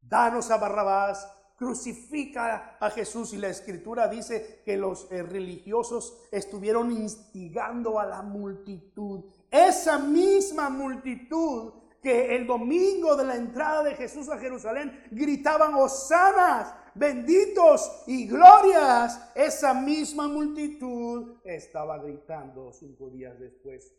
Danos 0.00 0.50
a 0.50 0.58
Barrabás 0.58 1.26
crucifica 1.56 2.76
a 2.80 2.90
Jesús 2.90 3.32
y 3.32 3.36
la 3.36 3.48
escritura 3.48 4.08
dice 4.08 4.62
que 4.64 4.76
los 4.76 5.10
eh, 5.12 5.22
religiosos 5.22 6.18
estuvieron 6.32 6.90
instigando 6.90 8.00
a 8.00 8.06
la 8.06 8.20
multitud. 8.20 9.26
Esa 9.48 9.98
misma 9.98 10.68
multitud 10.70 11.72
que 12.02 12.34
el 12.34 12.48
domingo 12.48 13.14
de 13.14 13.24
la 13.24 13.36
entrada 13.36 13.84
de 13.84 13.94
Jesús 13.94 14.28
a 14.28 14.38
Jerusalén 14.38 15.04
gritaban 15.12 15.74
hosanas, 15.74 16.74
benditos 16.94 18.04
y 18.06 18.26
glorias, 18.26 19.30
esa 19.34 19.74
misma 19.74 20.28
multitud 20.28 21.40
estaba 21.44 21.98
gritando 21.98 22.72
cinco 22.72 23.10
días 23.10 23.38
después. 23.38 23.94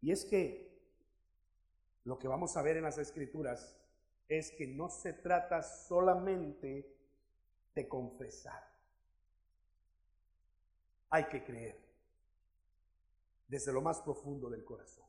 Y 0.00 0.12
es 0.12 0.24
que 0.24 0.64
lo 2.04 2.18
que 2.18 2.28
vamos 2.28 2.56
a 2.56 2.62
ver 2.62 2.76
en 2.76 2.84
las 2.84 2.98
escrituras 2.98 3.74
es 4.28 4.50
que 4.52 4.66
no 4.66 4.88
se 4.88 5.12
trata 5.14 5.62
solamente 5.62 6.94
de 7.74 7.88
confesar. 7.88 8.62
Hay 11.10 11.24
que 11.24 11.44
creer 11.44 11.78
desde 13.48 13.72
lo 13.72 13.80
más 13.80 14.00
profundo 14.00 14.50
del 14.50 14.64
corazón. 14.64 15.04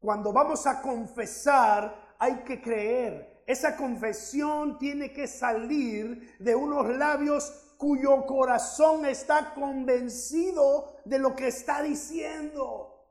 Cuando 0.00 0.32
vamos 0.32 0.66
a 0.66 0.80
confesar, 0.80 2.14
hay 2.18 2.42
que 2.44 2.60
creer. 2.60 3.35
Esa 3.46 3.76
confesión 3.76 4.78
tiene 4.78 5.12
que 5.12 5.28
salir 5.28 6.36
de 6.40 6.54
unos 6.54 6.88
labios 6.96 7.52
cuyo 7.78 8.26
corazón 8.26 9.06
está 9.06 9.54
convencido 9.54 10.96
de 11.04 11.18
lo 11.18 11.36
que 11.36 11.48
está 11.48 11.82
diciendo. 11.82 13.04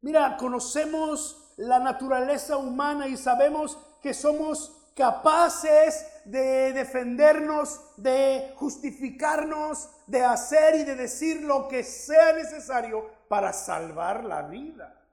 Mira, 0.00 0.36
conocemos 0.36 1.52
la 1.56 1.78
naturaleza 1.78 2.56
humana 2.56 3.08
y 3.08 3.16
sabemos 3.16 3.78
que 4.02 4.14
somos 4.14 4.76
capaces 4.94 6.06
de 6.24 6.72
defendernos, 6.72 7.80
de 7.96 8.52
justificarnos, 8.56 9.88
de 10.06 10.22
hacer 10.24 10.76
y 10.76 10.84
de 10.84 10.94
decir 10.94 11.42
lo 11.42 11.66
que 11.68 11.82
sea 11.82 12.32
necesario 12.32 13.10
para 13.28 13.52
salvar 13.52 14.24
la 14.24 14.42
vida. 14.42 15.05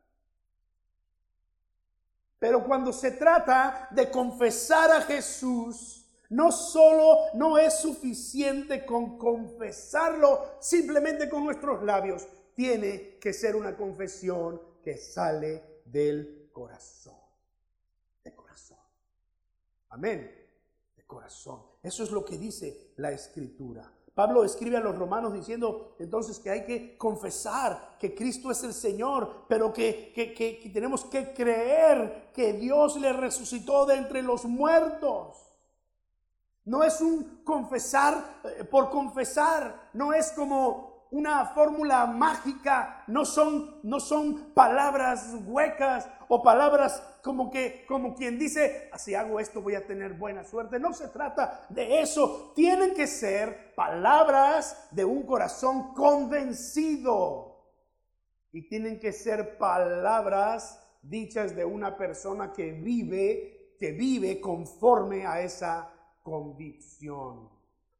Pero 2.43 2.61
cuando 2.61 2.91
se 2.91 3.11
trata 3.11 3.87
de 3.91 4.11
confesar 4.11 4.91
a 4.91 5.01
Jesús, 5.03 6.05
no 6.27 6.51
solo 6.51 7.19
no 7.35 7.57
es 7.57 7.79
suficiente 7.79 8.85
con 8.85 9.17
confesarlo 9.17 10.57
simplemente 10.59 11.29
con 11.29 11.45
nuestros 11.45 11.81
labios, 11.83 12.27
tiene 12.53 13.17
que 13.17 13.31
ser 13.31 13.55
una 13.55 13.77
confesión 13.77 14.61
que 14.83 14.97
sale 14.97 15.83
del 15.85 16.49
corazón. 16.51 17.15
De 18.25 18.35
corazón. 18.35 18.79
Amén. 19.87 20.29
De 20.97 21.03
corazón. 21.05 21.63
Eso 21.81 22.03
es 22.03 22.11
lo 22.11 22.25
que 22.25 22.37
dice 22.37 22.91
la 22.97 23.11
escritura. 23.11 23.89
Pablo 24.13 24.43
escribe 24.43 24.77
a 24.77 24.81
los 24.81 24.95
romanos 24.95 25.33
diciendo 25.33 25.95
entonces 25.97 26.37
que 26.37 26.51
hay 26.51 26.65
que 26.65 26.97
confesar 26.97 27.95
que 27.99 28.13
Cristo 28.13 28.51
es 28.51 28.63
el 28.63 28.73
Señor, 28.73 29.45
pero 29.47 29.73
que, 29.73 30.11
que, 30.13 30.69
tenemos 30.71 31.05
que 31.05 31.33
creer 31.33 32.29
que 32.31 32.53
Dios 32.53 32.95
le 32.97 33.11
resucitó 33.11 33.87
de 33.87 33.95
entre 33.95 34.21
los 34.21 34.45
muertos. 34.45 35.37
No 36.65 36.83
es 36.83 37.01
un 37.01 37.41
confesar 37.43 38.41
eh, 38.43 38.63
por 38.63 38.89
confesar, 38.91 39.89
no 39.93 40.13
es 40.13 40.31
como 40.31 41.07
una 41.09 41.47
fórmula 41.47 42.05
mágica, 42.05 43.03
no 43.07 43.25
son, 43.25 43.79
no 43.83 43.99
son 43.99 44.51
palabras 44.53 45.35
huecas 45.45 46.07
o 46.33 46.41
palabras 46.41 47.01
como 47.21 47.51
que, 47.51 47.85
como 47.87 48.15
quien 48.15 48.39
dice, 48.39 48.89
si 48.97 49.13
hago 49.13 49.39
esto 49.39 49.61
voy 49.61 49.75
a 49.75 49.85
tener 49.85 50.13
buena 50.13 50.43
suerte. 50.43 50.79
No 50.79 50.93
se 50.93 51.07
trata 51.09 51.67
de 51.69 52.01
eso. 52.01 52.53
Tienen 52.55 52.95
que 52.95 53.05
ser 53.05 53.75
palabras 53.75 54.87
de 54.91 55.05
un 55.05 55.23
corazón 55.23 55.93
convencido. 55.93 57.53
Y 58.51 58.67
tienen 58.67 58.99
que 58.99 59.11
ser 59.11 59.57
palabras 59.59 60.79
dichas 61.03 61.55
de 61.55 61.65
una 61.65 61.95
persona 61.97 62.51
que 62.51 62.71
vive, 62.71 63.75
que 63.79 63.91
vive 63.91 64.41
conforme 64.41 65.27
a 65.27 65.39
esa 65.41 65.91
convicción. 66.23 67.49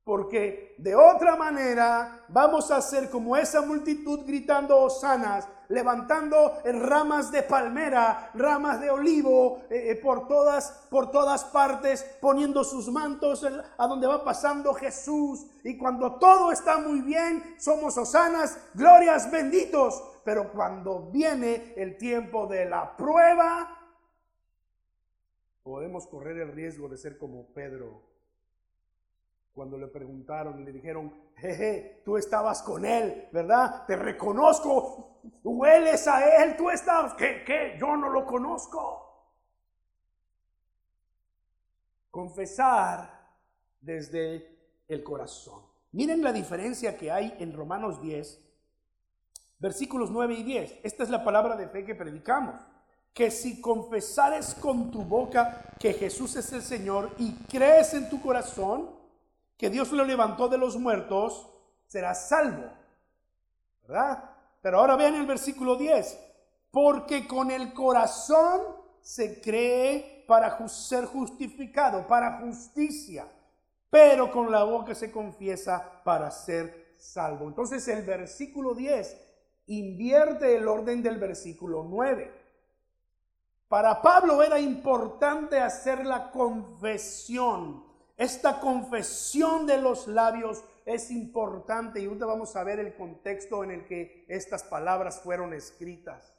Porque 0.04 0.76
de 0.80 0.96
otra 0.96 1.36
manera 1.36 2.26
vamos 2.28 2.72
a 2.72 2.82
ser 2.82 3.10
como 3.10 3.38
esa 3.38 3.62
multitud 3.62 4.26
gritando 4.26 4.78
hosanas, 4.78 5.48
levantando 5.70 6.60
ramas 6.64 7.32
de 7.32 7.44
palmera, 7.44 8.32
ramas 8.34 8.82
de 8.82 8.90
olivo 8.90 9.64
eh, 9.70 9.92
eh, 9.92 9.96
por, 9.96 10.28
todas, 10.28 10.88
por 10.90 11.12
todas 11.12 11.46
partes, 11.46 12.04
poniendo 12.22 12.64
sus 12.64 12.90
mantos 12.90 13.46
a 13.78 13.88
donde 13.88 14.08
va 14.08 14.24
pasando 14.24 14.74
Jesús. 14.74 15.46
Y 15.64 15.78
cuando 15.78 16.16
todo 16.16 16.52
está 16.52 16.78
muy 16.78 17.02
bien, 17.02 17.56
somos 17.58 17.98
hosanas, 17.98 18.58
glorias, 18.74 19.32
benditos. 19.32 20.04
Pero 20.24 20.52
cuando 20.52 21.10
viene 21.12 21.74
el 21.76 21.98
tiempo 21.98 22.48
de 22.48 22.66
la 22.66 22.96
prueba, 22.96 23.78
podemos 25.64 26.08
correr 26.08 26.38
el 26.38 26.52
riesgo 26.52 26.88
de 26.88 26.98
ser 26.98 27.18
como 27.18 27.48
Pedro 27.54 28.13
cuando 29.54 29.78
le 29.78 29.88
preguntaron 29.88 30.60
y 30.60 30.64
le 30.64 30.72
dijeron, 30.72 31.14
jeje, 31.36 32.02
tú 32.04 32.18
estabas 32.18 32.64
con 32.64 32.86
él, 32.86 33.28
¿verdad? 33.32 33.86
Te 33.86 33.96
reconozco, 33.96 35.20
hueles 35.44 36.08
a 36.08 36.44
él, 36.44 36.58
tú 36.58 36.70
estabas, 36.70 37.14
¿qué? 37.14 37.44
¿Qué? 37.46 37.78
Yo 37.80 37.96
no 37.96 38.10
lo 38.10 38.26
conozco. 38.26 39.00
Confesar 42.10 43.14
desde 43.80 44.58
el 44.88 45.04
corazón. 45.04 45.62
Miren 45.92 46.24
la 46.24 46.34
diferencia 46.34 46.98
que 46.98 47.12
hay 47.12 47.36
en 47.40 47.54
Romanos 47.54 48.02
10, 48.02 48.42
versículos 49.60 50.10
9 50.10 50.34
y 50.34 50.44
10. 50.44 50.80
Esta 50.84 51.04
es 51.04 51.10
la 51.12 51.24
palabra 51.24 51.56
de 51.56 51.68
fe 51.68 51.86
que 51.86 51.94
predicamos. 51.94 52.60
Que 53.14 53.30
si 53.30 53.62
confesares 53.62 54.56
con 54.56 54.90
tu 54.90 55.04
boca 55.04 55.76
que 55.80 55.94
Jesús 55.94 56.36
es 56.36 56.52
el 56.52 56.64
Señor 56.64 57.12
y 57.20 57.34
crees 57.46 57.94
en 57.94 58.10
tu 58.10 58.20
corazón, 58.20 59.03
que 59.58 59.70
Dios 59.70 59.92
lo 59.92 60.04
levantó 60.04 60.48
de 60.48 60.58
los 60.58 60.78
muertos, 60.78 61.50
será 61.88 62.14
salvo. 62.16 62.72
¿Verdad? 63.88 64.32
Pero 64.62 64.80
ahora 64.80 64.96
vean 64.96 65.16
el 65.16 65.26
versículo 65.26 65.76
10. 65.76 66.20
Porque 66.72 67.28
con 67.28 67.52
el 67.52 67.74
corazón 67.74 68.62
se 69.02 69.42
cree 69.42 70.24
para 70.28 70.68
ser 70.68 71.06
justificado, 71.06 72.08
para 72.08 72.40
justicia. 72.40 73.28
Pero 73.90 74.32
con 74.32 74.52
la 74.52 74.64
boca 74.64 74.96
se 74.96 75.12
confiesa 75.12 76.02
para 76.04 76.32
ser 76.32 76.96
salvo. 76.98 77.48
Entonces 77.48 77.88
el 77.88 78.04
versículo 78.04 78.74
10 78.74 79.18
invierte 79.68 80.56
el 80.56 80.68
orden 80.68 81.04
del 81.04 81.20
versículo 81.20 81.86
9. 81.88 82.42
Para 83.68 84.02
Pablo 84.02 84.42
era 84.42 84.60
importante 84.60 85.60
hacer 85.60 86.06
la 86.06 86.32
confesión. 86.32 87.84
Esta 88.18 88.60
confesión 88.60 89.66
de 89.66 89.82
los 89.82 90.08
labios 90.08 90.64
es 90.86 91.10
importante 91.12 92.00
y 92.00 92.06
ahorita 92.06 92.26
vamos 92.26 92.56
a 92.56 92.64
ver 92.64 92.80
el 92.80 92.94
contexto 92.96 93.64
en 93.64 93.72
el 93.72 93.86
que 93.86 94.26
estas 94.28 94.64
palabras 94.64 95.22
fueron 95.22 95.54
escritas. 95.54 96.34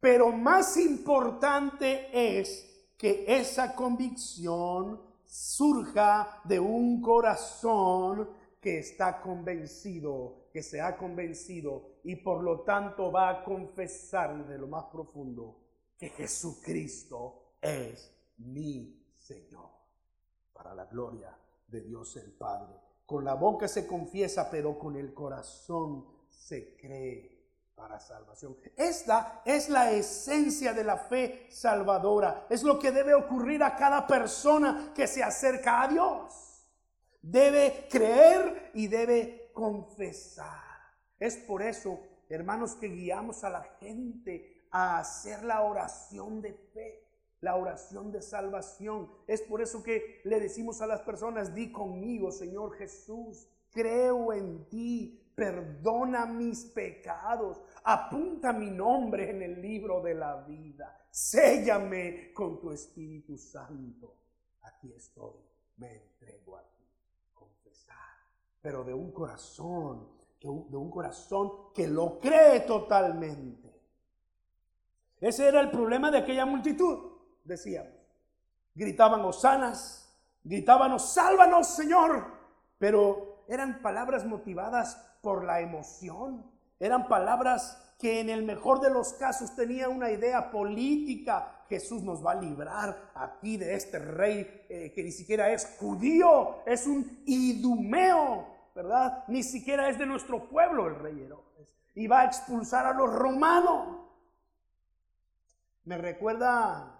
Pero 0.00 0.32
más 0.32 0.76
importante 0.76 2.08
es 2.12 2.88
que 2.96 3.24
esa 3.26 3.74
convicción 3.74 5.00
surja 5.24 6.40
de 6.44 6.60
un 6.60 7.00
corazón 7.02 8.30
que 8.60 8.78
está 8.78 9.20
convencido, 9.20 10.48
que 10.52 10.62
se 10.62 10.80
ha 10.80 10.96
convencido 10.96 11.98
y 12.04 12.16
por 12.16 12.42
lo 12.42 12.60
tanto 12.60 13.12
va 13.12 13.28
a 13.28 13.44
confesar 13.44 14.46
de 14.46 14.58
lo 14.58 14.66
más 14.66 14.84
profundo 14.86 15.60
que 15.98 16.10
Jesucristo 16.10 17.54
es 17.60 18.12
mi 18.38 19.02
Señor, 19.16 19.70
para 20.56 20.74
la 20.74 20.86
gloria 20.86 21.36
de 21.68 21.80
Dios 21.82 22.16
el 22.16 22.32
Padre. 22.32 22.74
Con 23.04 23.24
la 23.24 23.34
boca 23.34 23.68
se 23.68 23.86
confiesa, 23.86 24.50
pero 24.50 24.78
con 24.78 24.96
el 24.96 25.12
corazón 25.14 26.06
se 26.28 26.76
cree 26.76 27.36
para 27.74 28.00
salvación. 28.00 28.56
Esta 28.74 29.42
es 29.44 29.68
la 29.68 29.92
esencia 29.92 30.72
de 30.72 30.82
la 30.82 30.96
fe 30.96 31.46
salvadora. 31.50 32.46
Es 32.48 32.62
lo 32.62 32.78
que 32.78 32.90
debe 32.90 33.14
ocurrir 33.14 33.62
a 33.62 33.76
cada 33.76 34.06
persona 34.06 34.92
que 34.94 35.06
se 35.06 35.22
acerca 35.22 35.82
a 35.82 35.88
Dios. 35.88 36.66
Debe 37.20 37.86
creer 37.90 38.70
y 38.74 38.88
debe 38.88 39.50
confesar. 39.52 40.64
Es 41.18 41.36
por 41.36 41.62
eso, 41.62 42.00
hermanos, 42.28 42.74
que 42.74 42.88
guiamos 42.88 43.44
a 43.44 43.50
la 43.50 43.62
gente 43.80 44.66
a 44.70 44.98
hacer 44.98 45.44
la 45.44 45.62
oración 45.62 46.40
de 46.40 46.54
fe 46.72 47.05
la 47.40 47.56
oración 47.56 48.12
de 48.12 48.22
salvación. 48.22 49.10
Es 49.26 49.42
por 49.42 49.60
eso 49.60 49.82
que 49.82 50.20
le 50.24 50.40
decimos 50.40 50.80
a 50.80 50.86
las 50.86 51.02
personas, 51.02 51.54
di 51.54 51.70
conmigo, 51.70 52.30
Señor 52.30 52.74
Jesús, 52.74 53.48
creo 53.70 54.32
en 54.32 54.68
ti, 54.68 55.22
perdona 55.34 56.24
mis 56.26 56.64
pecados, 56.64 57.60
apunta 57.84 58.52
mi 58.52 58.70
nombre 58.70 59.30
en 59.30 59.42
el 59.42 59.60
libro 59.60 60.00
de 60.00 60.14
la 60.14 60.36
vida, 60.42 60.98
séllame 61.10 62.32
con 62.32 62.58
tu 62.58 62.72
Espíritu 62.72 63.36
Santo. 63.36 64.14
Aquí 64.62 64.92
estoy, 64.92 65.34
me 65.76 65.94
entrego 65.94 66.56
a 66.56 66.62
ti, 66.62 66.84
confesar, 67.34 67.96
pero 68.62 68.82
de 68.82 68.94
un 68.94 69.12
corazón, 69.12 70.08
de 70.40 70.76
un 70.76 70.90
corazón 70.90 71.72
que 71.74 71.86
lo 71.86 72.18
cree 72.18 72.60
totalmente. 72.60 73.66
Ese 75.20 75.48
era 75.48 75.60
el 75.60 75.70
problema 75.70 76.10
de 76.10 76.18
aquella 76.18 76.46
multitud 76.46 77.15
decíamos. 77.46 77.92
Gritaban 78.74 79.22
hosanas, 79.22 80.12
gritaban, 80.44 80.98
sálvanos 81.00 81.68
Señor, 81.68 82.26
pero 82.78 83.44
eran 83.48 83.80
palabras 83.80 84.24
motivadas 84.24 84.96
por 85.22 85.44
la 85.44 85.60
emoción, 85.60 86.44
eran 86.78 87.08
palabras 87.08 87.82
que 87.98 88.20
en 88.20 88.28
el 88.28 88.42
mejor 88.42 88.80
de 88.80 88.90
los 88.90 89.14
casos 89.14 89.54
tenía 89.56 89.88
una 89.88 90.10
idea 90.10 90.50
política. 90.50 91.64
Jesús 91.68 92.02
nos 92.02 92.24
va 92.24 92.32
a 92.32 92.40
librar 92.40 93.10
aquí 93.14 93.56
de 93.56 93.74
este 93.74 93.98
rey 93.98 94.66
eh, 94.68 94.92
que 94.94 95.02
ni 95.02 95.10
siquiera 95.10 95.50
es 95.50 95.76
judío, 95.78 96.58
es 96.66 96.86
un 96.86 97.22
idumeo, 97.26 98.46
¿verdad? 98.74 99.24
Ni 99.28 99.42
siquiera 99.42 99.88
es 99.88 99.98
de 99.98 100.06
nuestro 100.06 100.48
pueblo 100.48 100.86
el 100.86 100.96
rey 100.96 101.22
Herodes. 101.22 101.68
Y 101.94 102.06
va 102.06 102.20
a 102.20 102.24
expulsar 102.26 102.84
a 102.86 102.92
los 102.92 103.10
romanos. 103.10 104.00
Me 105.84 105.96
recuerda 105.96 106.95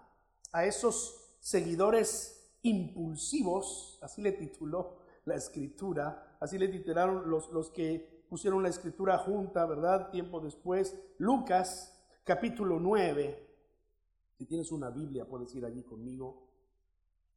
a 0.51 0.65
esos 0.65 1.35
seguidores 1.39 2.51
impulsivos, 2.61 3.99
así 4.01 4.21
le 4.21 4.33
tituló 4.33 4.99
la 5.25 5.35
escritura, 5.35 6.37
así 6.39 6.57
le 6.57 6.67
titularon 6.67 7.29
los, 7.29 7.49
los 7.51 7.69
que 7.69 8.25
pusieron 8.29 8.63
la 8.63 8.69
escritura 8.69 9.17
junta, 9.17 9.65
¿verdad? 9.65 10.09
Tiempo 10.09 10.39
después, 10.39 10.95
Lucas 11.17 11.93
capítulo 12.23 12.79
9, 12.79 13.47
si 14.37 14.45
tienes 14.45 14.71
una 14.71 14.89
Biblia 14.89 15.25
puedes 15.25 15.53
ir 15.55 15.65
allí 15.65 15.83
conmigo, 15.83 16.47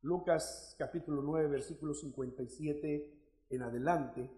Lucas 0.03 0.75
capítulo 0.79 1.23
9, 1.23 1.49
versículo 1.49 1.95
57 1.95 3.21
en 3.51 3.63
adelante. 3.63 4.31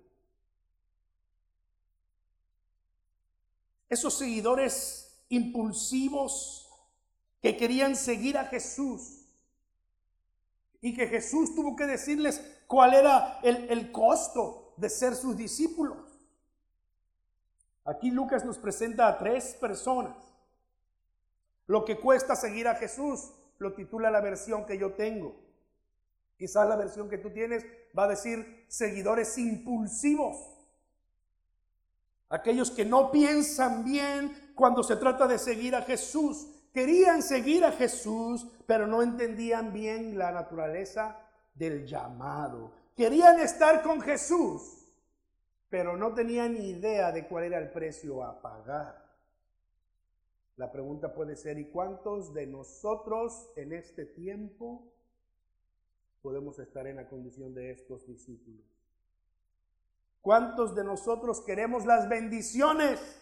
Esos 3.88 4.14
seguidores 4.14 5.24
impulsivos 5.28 6.61
que 7.42 7.56
querían 7.56 7.96
seguir 7.96 8.38
a 8.38 8.44
Jesús 8.44 9.26
y 10.80 10.94
que 10.94 11.08
Jesús 11.08 11.54
tuvo 11.54 11.74
que 11.74 11.86
decirles 11.86 12.40
cuál 12.68 12.94
era 12.94 13.40
el, 13.42 13.90
costo 13.90 14.74
de 14.76 14.88
ser 14.88 15.16
sus 15.16 15.36
discípulos. 15.36 15.98
Aquí 17.84 18.10
Lucas 18.12 18.44
nos 18.44 18.58
presenta 18.58 19.08
a 19.08 19.18
tres 19.18 19.54
personas. 19.60 20.16
Lo 21.66 21.84
que 21.84 21.98
cuesta 21.98 22.36
seguir 22.36 22.68
a 22.68 22.76
Jesús 22.76 23.32
lo 23.58 23.74
titula 23.74 24.10
la 24.10 24.20
versión 24.20 24.64
que 24.64 24.78
yo 24.78 24.92
tengo. 24.92 25.34
Quizás 26.38 26.68
la 26.68 26.76
versión 26.76 27.08
que 27.08 27.18
tú 27.18 27.30
tienes 27.30 27.66
va 27.96 28.04
a 28.04 28.08
decir 28.08 28.66
seguidores 28.68 29.36
impulsivos. 29.36 30.36
Aquellos 32.28 32.70
que 32.70 32.84
no 32.84 33.10
piensan 33.10 33.84
bien 33.84 34.52
cuando 34.54 34.82
se 34.82 34.96
trata 34.96 35.26
de 35.26 35.38
seguir 35.38 35.74
a 35.74 35.82
Jesús 35.82 36.48
querían 36.72 37.22
seguir 37.22 37.64
a 37.64 37.72
Jesús, 37.72 38.46
pero 38.66 38.86
no 38.86 39.02
entendían 39.02 39.72
bien 39.72 40.18
la 40.18 40.32
naturaleza 40.32 41.18
del 41.54 41.86
llamado. 41.86 42.72
Querían 42.96 43.40
estar 43.40 43.82
con 43.82 44.00
Jesús, 44.00 44.88
pero 45.68 45.96
no 45.96 46.14
tenían 46.14 46.56
idea 46.56 47.12
de 47.12 47.26
cuál 47.26 47.44
era 47.44 47.58
el 47.58 47.70
precio 47.70 48.22
a 48.22 48.40
pagar. 48.40 49.02
La 50.56 50.70
pregunta 50.70 51.14
puede 51.14 51.36
ser, 51.36 51.58
¿y 51.58 51.70
cuántos 51.70 52.34
de 52.34 52.46
nosotros 52.46 53.50
en 53.56 53.72
este 53.72 54.04
tiempo 54.04 54.92
podemos 56.20 56.58
estar 56.58 56.86
en 56.86 56.96
la 56.96 57.08
condición 57.08 57.54
de 57.54 57.70
estos 57.70 58.06
discípulos? 58.06 58.66
¿Cuántos 60.20 60.74
de 60.74 60.84
nosotros 60.84 61.40
queremos 61.40 61.84
las 61.84 62.08
bendiciones? 62.08 63.21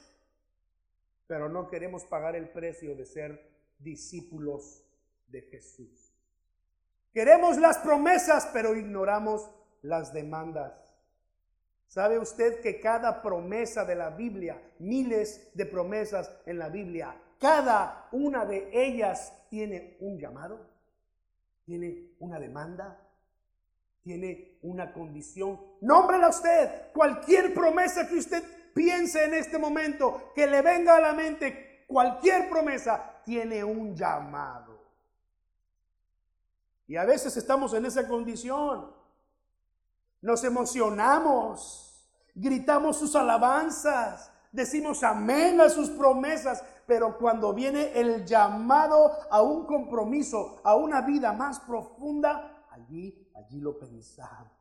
Pero 1.30 1.48
no 1.48 1.68
queremos 1.68 2.04
pagar 2.06 2.34
el 2.34 2.48
precio 2.48 2.96
de 2.96 3.06
ser 3.06 3.40
discípulos 3.78 4.84
de 5.28 5.42
Jesús. 5.42 6.12
Queremos 7.12 7.56
las 7.56 7.78
promesas, 7.78 8.50
pero 8.52 8.74
ignoramos 8.74 9.48
las 9.82 10.12
demandas. 10.12 10.92
¿Sabe 11.86 12.18
usted 12.18 12.60
que 12.60 12.80
cada 12.80 13.22
promesa 13.22 13.84
de 13.84 13.94
la 13.94 14.10
Biblia, 14.10 14.60
miles 14.80 15.52
de 15.54 15.66
promesas 15.66 16.28
en 16.46 16.58
la 16.58 16.68
Biblia, 16.68 17.14
cada 17.38 18.08
una 18.10 18.44
de 18.44 18.68
ellas 18.72 19.32
tiene 19.50 19.98
un 20.00 20.18
llamado, 20.18 20.68
tiene 21.64 22.16
una 22.18 22.40
demanda, 22.40 23.06
tiene 24.02 24.58
una 24.62 24.92
condición? 24.92 25.60
Nómbrela 25.80 26.28
usted, 26.28 26.90
cualquier 26.92 27.54
promesa 27.54 28.08
que 28.08 28.16
usted 28.16 28.42
piense 28.74 29.24
en 29.24 29.34
este 29.34 29.58
momento, 29.58 30.32
que 30.34 30.46
le 30.46 30.62
venga 30.62 30.96
a 30.96 31.00
la 31.00 31.12
mente 31.12 31.84
cualquier 31.86 32.48
promesa, 32.48 33.20
tiene 33.24 33.64
un 33.64 33.94
llamado. 33.94 34.78
Y 36.86 36.96
a 36.96 37.04
veces 37.04 37.36
estamos 37.36 37.72
en 37.74 37.86
esa 37.86 38.08
condición. 38.08 38.92
Nos 40.22 40.44
emocionamos, 40.44 42.04
gritamos 42.34 42.98
sus 42.98 43.14
alabanzas, 43.16 44.32
decimos 44.52 45.02
amén 45.02 45.60
a 45.60 45.68
sus 45.68 45.88
promesas, 45.90 46.64
pero 46.86 47.16
cuando 47.16 47.54
viene 47.54 47.92
el 47.92 48.24
llamado 48.26 49.12
a 49.30 49.40
un 49.42 49.64
compromiso, 49.64 50.60
a 50.64 50.74
una 50.74 51.00
vida 51.02 51.32
más 51.32 51.60
profunda, 51.60 52.66
allí, 52.70 53.30
allí 53.34 53.60
lo 53.60 53.78
pensamos. 53.78 54.59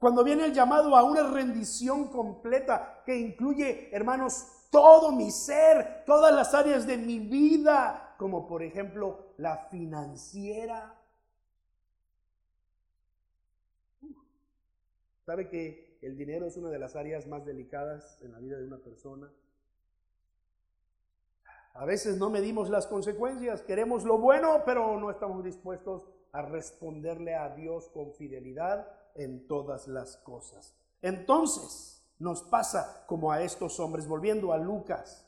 Cuando 0.00 0.24
viene 0.24 0.46
el 0.46 0.54
llamado 0.54 0.96
a 0.96 1.02
una 1.02 1.30
rendición 1.30 2.08
completa 2.08 3.02
que 3.04 3.18
incluye, 3.18 3.94
hermanos, 3.94 4.66
todo 4.70 5.12
mi 5.12 5.30
ser, 5.30 6.04
todas 6.06 6.34
las 6.34 6.54
áreas 6.54 6.86
de 6.86 6.96
mi 6.96 7.18
vida, 7.18 8.14
como 8.16 8.46
por 8.46 8.62
ejemplo 8.62 9.34
la 9.36 9.58
financiera. 9.58 10.98
¿Sabe 15.26 15.50
que 15.50 15.98
el 16.00 16.16
dinero 16.16 16.46
es 16.46 16.56
una 16.56 16.70
de 16.70 16.78
las 16.78 16.96
áreas 16.96 17.26
más 17.26 17.44
delicadas 17.44 18.22
en 18.22 18.32
la 18.32 18.38
vida 18.38 18.56
de 18.56 18.66
una 18.66 18.78
persona. 18.78 19.30
A 21.74 21.84
veces 21.84 22.16
no 22.16 22.30
medimos 22.30 22.70
las 22.70 22.86
consecuencias, 22.86 23.60
queremos 23.60 24.04
lo 24.04 24.16
bueno, 24.16 24.62
pero 24.64 24.98
no 24.98 25.10
estamos 25.10 25.44
dispuestos 25.44 26.08
a 26.32 26.40
responderle 26.40 27.34
a 27.34 27.54
Dios 27.54 27.90
con 27.90 28.14
fidelidad 28.14 28.99
en 29.14 29.46
todas 29.46 29.88
las 29.88 30.16
cosas. 30.18 30.74
Entonces 31.02 32.02
nos 32.18 32.42
pasa 32.42 33.04
como 33.06 33.32
a 33.32 33.42
estos 33.42 33.80
hombres, 33.80 34.06
volviendo 34.06 34.52
a 34.52 34.58
Lucas. 34.58 35.26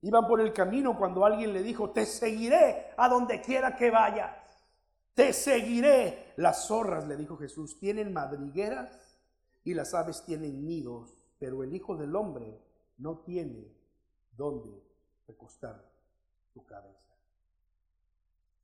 Iban 0.00 0.26
por 0.26 0.40
el 0.40 0.52
camino 0.52 0.96
cuando 0.98 1.24
alguien 1.24 1.52
le 1.52 1.62
dijo, 1.62 1.90
te 1.90 2.06
seguiré 2.06 2.92
a 2.96 3.08
donde 3.08 3.40
quiera 3.40 3.76
que 3.76 3.90
vayas. 3.90 4.36
Te 5.14 5.32
seguiré. 5.32 6.32
Las 6.36 6.66
zorras, 6.66 7.06
le 7.06 7.16
dijo 7.16 7.36
Jesús, 7.36 7.78
tienen 7.78 8.12
madrigueras 8.12 9.18
y 9.64 9.74
las 9.74 9.94
aves 9.94 10.24
tienen 10.24 10.64
nidos, 10.64 11.14
pero 11.38 11.62
el 11.62 11.74
Hijo 11.74 11.96
del 11.96 12.16
Hombre 12.16 12.58
no 12.98 13.18
tiene 13.18 13.70
dónde 14.36 14.82
recostar 15.26 15.84
su 16.52 16.64
cabeza. 16.64 17.12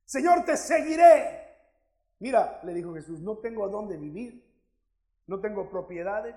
Señor, 0.05 0.43
te 0.43 0.57
seguiré. 0.57 1.48
Mira, 2.19 2.59
le 2.63 2.73
dijo 2.73 2.93
Jesús, 2.93 3.21
no 3.21 3.37
tengo 3.37 3.67
dónde 3.69 3.97
vivir, 3.97 4.45
no 5.25 5.39
tengo 5.39 5.69
propiedades, 5.69 6.35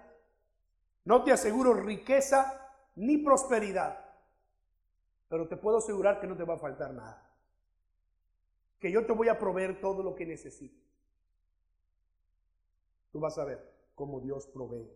no 1.04 1.24
te 1.24 1.32
aseguro 1.32 1.74
riqueza 1.74 2.70
ni 2.94 3.18
prosperidad, 3.18 3.98
pero 5.28 5.48
te 5.48 5.56
puedo 5.56 5.78
asegurar 5.78 6.20
que 6.20 6.28
no 6.28 6.36
te 6.36 6.44
va 6.44 6.54
a 6.54 6.58
faltar 6.58 6.94
nada, 6.94 7.28
que 8.78 8.92
yo 8.92 9.04
te 9.04 9.12
voy 9.12 9.28
a 9.28 9.38
proveer 9.38 9.80
todo 9.80 10.02
lo 10.02 10.14
que 10.14 10.24
necesites. 10.24 10.80
Tú 13.10 13.18
vas 13.18 13.36
a 13.38 13.44
ver 13.44 13.72
cómo 13.94 14.20
Dios 14.20 14.46
provee. 14.46 14.88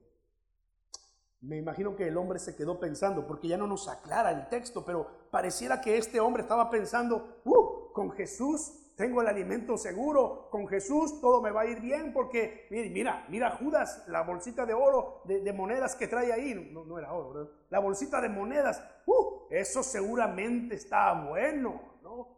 Me 1.41 1.59
imagino 1.59 1.97
que 1.97 2.09
el 2.09 2.17
hombre 2.17 2.39
se 2.39 2.57
quedó 2.57 2.79
pensando, 2.79 3.27
porque 3.27 3.49
ya 3.49 3.57
no 3.57 3.67
nos 3.67 3.89
aclara 3.89 4.31
el 4.31 4.49
texto, 4.49 4.85
pero 4.85 5.07
pareciera 5.31 5.81
que 5.81 5.99
este 5.99 6.21
hombre 6.21 6.43
estaba 6.43 6.71
pensando, 6.71 7.41
uh, 7.45 7.93
con 7.93 8.11
Jesús 8.13 8.86
tengo 8.97 9.21
el 9.21 9.29
alimento 9.29 9.77
seguro, 9.77 10.49
con 10.51 10.67
Jesús 10.67 11.21
todo 11.21 11.43
me 11.43 11.51
va 11.51 11.61
a 11.61 11.67
ir 11.67 11.81
bien, 11.81 12.15
porque 12.15 12.67
mira, 12.71 13.27
mira 13.29 13.51
Judas, 13.51 14.05
la 14.09 14.23
bolsita 14.23 14.65
de 14.65 14.73
oro, 14.73 15.21
de, 15.25 15.53
monedas 15.53 15.95
que 15.95 16.09
trae 16.09 16.33
ahí, 16.33 16.55
no, 16.73 16.99
era 16.99 17.13
oro, 17.13 17.51
la 17.69 17.79
bolsita 17.79 18.23
de 18.23 18.31
monedas, 18.31 18.83
uh, 19.05 19.43
eso 19.51 19.83
seguramente 19.83 20.77
está 20.77 21.13
bueno, 21.29 21.99
¿no? 22.03 22.37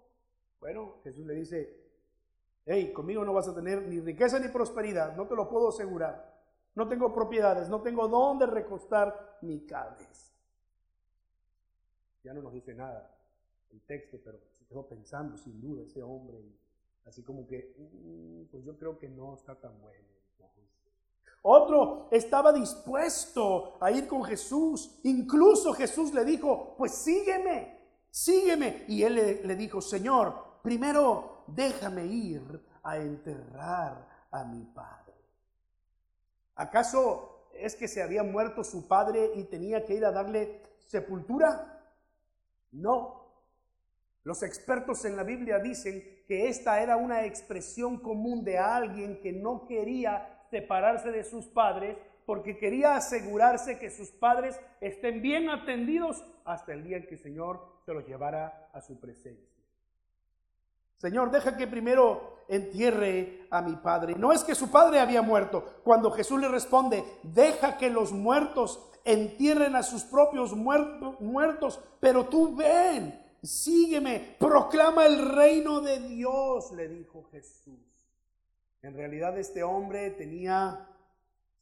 Bueno, 0.61 0.97
Jesús 1.05 1.25
le 1.25 1.35
dice, 1.35 1.81
hey, 2.67 2.93
conmigo 2.93 3.25
no 3.25 3.33
vas 3.33 3.47
a 3.47 3.55
tener 3.55 3.83
ni 3.83 4.01
riqueza 4.01 4.41
ni 4.41 4.49
prosperidad, 4.49 5.15
no 5.17 5.29
te 5.29 5.37
lo 5.37 5.49
puedo 5.49 5.69
asegurar. 5.69 6.37
No 6.75 6.87
tengo 6.87 7.13
propiedades, 7.13 7.69
no 7.69 7.83
tengo 7.83 8.07
dónde 8.07 8.47
recostar 8.47 9.39
mi 9.43 9.67
cabeza. 9.67 10.33
Ya 12.23 12.33
no 12.33 12.43
nos 12.43 12.53
dice 12.53 12.73
nada 12.73 13.11
el 13.73 13.81
texto, 13.81 14.19
pero 14.25 14.39
quedó 14.69 14.87
pensando 14.87 15.37
sin 15.37 15.61
duda 15.61 15.85
ese 15.85 16.03
hombre, 16.03 16.39
así 17.05 17.23
como 17.23 17.47
que, 17.47 17.75
mm, 17.79 18.51
pues 18.51 18.65
yo 18.65 18.77
creo 18.77 18.99
que 18.99 19.09
no 19.09 19.35
está 19.35 19.59
tan 19.59 19.81
bueno. 19.81 20.09
Otro 21.43 22.09
estaba 22.11 22.53
dispuesto 22.53 23.75
a 23.81 23.91
ir 23.91 24.07
con 24.07 24.25
Jesús. 24.25 24.99
Incluso 25.05 25.73
Jesús 25.73 26.13
le 26.13 26.25
dijo, 26.25 26.75
pues 26.77 26.93
sígueme, 26.93 27.79
sígueme. 28.11 28.85
Y 28.89 29.03
él 29.03 29.41
le 29.45 29.57
dijo, 29.57 29.81
Señor, 29.81 30.35
primero 30.63 31.45
déjame 31.47 32.05
ir 32.07 32.43
a 32.83 32.99
enterrar 32.99 34.09
a 34.31 34.45
mi 34.45 34.65
padre. 34.65 35.15
¿Acaso 36.57 37.49
es 37.55 37.77
que 37.77 37.89
se 37.89 38.03
había 38.03 38.23
muerto 38.23 38.65
su 38.65 38.89
padre 38.89 39.33
y 39.37 39.45
tenía 39.45 39.85
que 39.85 39.95
ir 39.95 40.05
a 40.05 40.13
darle 40.13 40.63
sepultura? 40.79 41.83
No, 42.73 43.18
los 44.25 44.43
expertos 44.43 45.05
en 45.05 45.17
la 45.17 45.23
Biblia 45.23 45.59
dicen 45.59 46.25
que 46.27 46.49
esta 46.49 46.83
era 46.83 46.97
una 46.97 47.25
expresión 47.25 47.99
común 47.99 48.45
de 48.45 48.59
alguien 48.59 49.21
que 49.21 49.33
no 49.33 49.67
quería 49.67 50.45
separarse 50.51 51.11
de 51.11 51.25
sus 51.25 51.47
padres 51.47 51.97
porque 52.27 52.59
quería 52.59 52.95
asegurarse 52.95 53.79
que 53.79 53.91
sus 53.91 54.11
padres 54.11 54.61
estén 54.83 55.23
bien 55.23 55.49
atendidos 55.49 56.23
hasta 56.45 56.75
el 56.75 56.85
día 56.85 56.99
en 56.99 57.07
que 57.07 57.15
el 57.15 57.21
Señor 57.21 57.81
se 57.87 57.95
los 57.95 58.07
llevara 58.07 58.69
a 58.75 58.83
su 58.83 59.01
presencia. 59.01 59.49
Señor, 60.99 61.31
deja 61.31 61.57
que 61.57 61.67
primero 61.67 62.45
entierre 62.49 63.47
a 63.51 63.63
mi 63.63 63.77
padre. 63.77 64.15
No 64.17 64.33
es 64.33 64.43
que 64.43 64.55
su 64.55 64.71
padre 64.71 64.99
había 64.99 65.23
muerto. 65.23 65.81
Cuando 65.85 66.11
Jesús 66.11 66.41
le 66.41 66.49
responde, 66.49 67.05
deja 67.23 67.79
que 67.79 67.89
los 67.89 68.13
muertos 68.13 68.91
entierren 69.05 69.77
a 69.77 69.83
sus 69.83 70.03
propios 70.03 70.55
muertos, 70.55 71.81
pero 72.01 72.27
tú 72.27 72.55
ven 72.57 73.28
sígueme, 73.43 74.37
proclama 74.39 75.07
el 75.07 75.35
reino 75.35 75.81
de 75.81 76.01
Dios, 76.01 76.73
le 76.73 76.89
dijo 76.89 77.25
Jesús. 77.31 77.79
En 78.83 78.95
realidad 78.95 79.39
este 79.39 79.63
hombre 79.63 80.11
tenía 80.11 80.89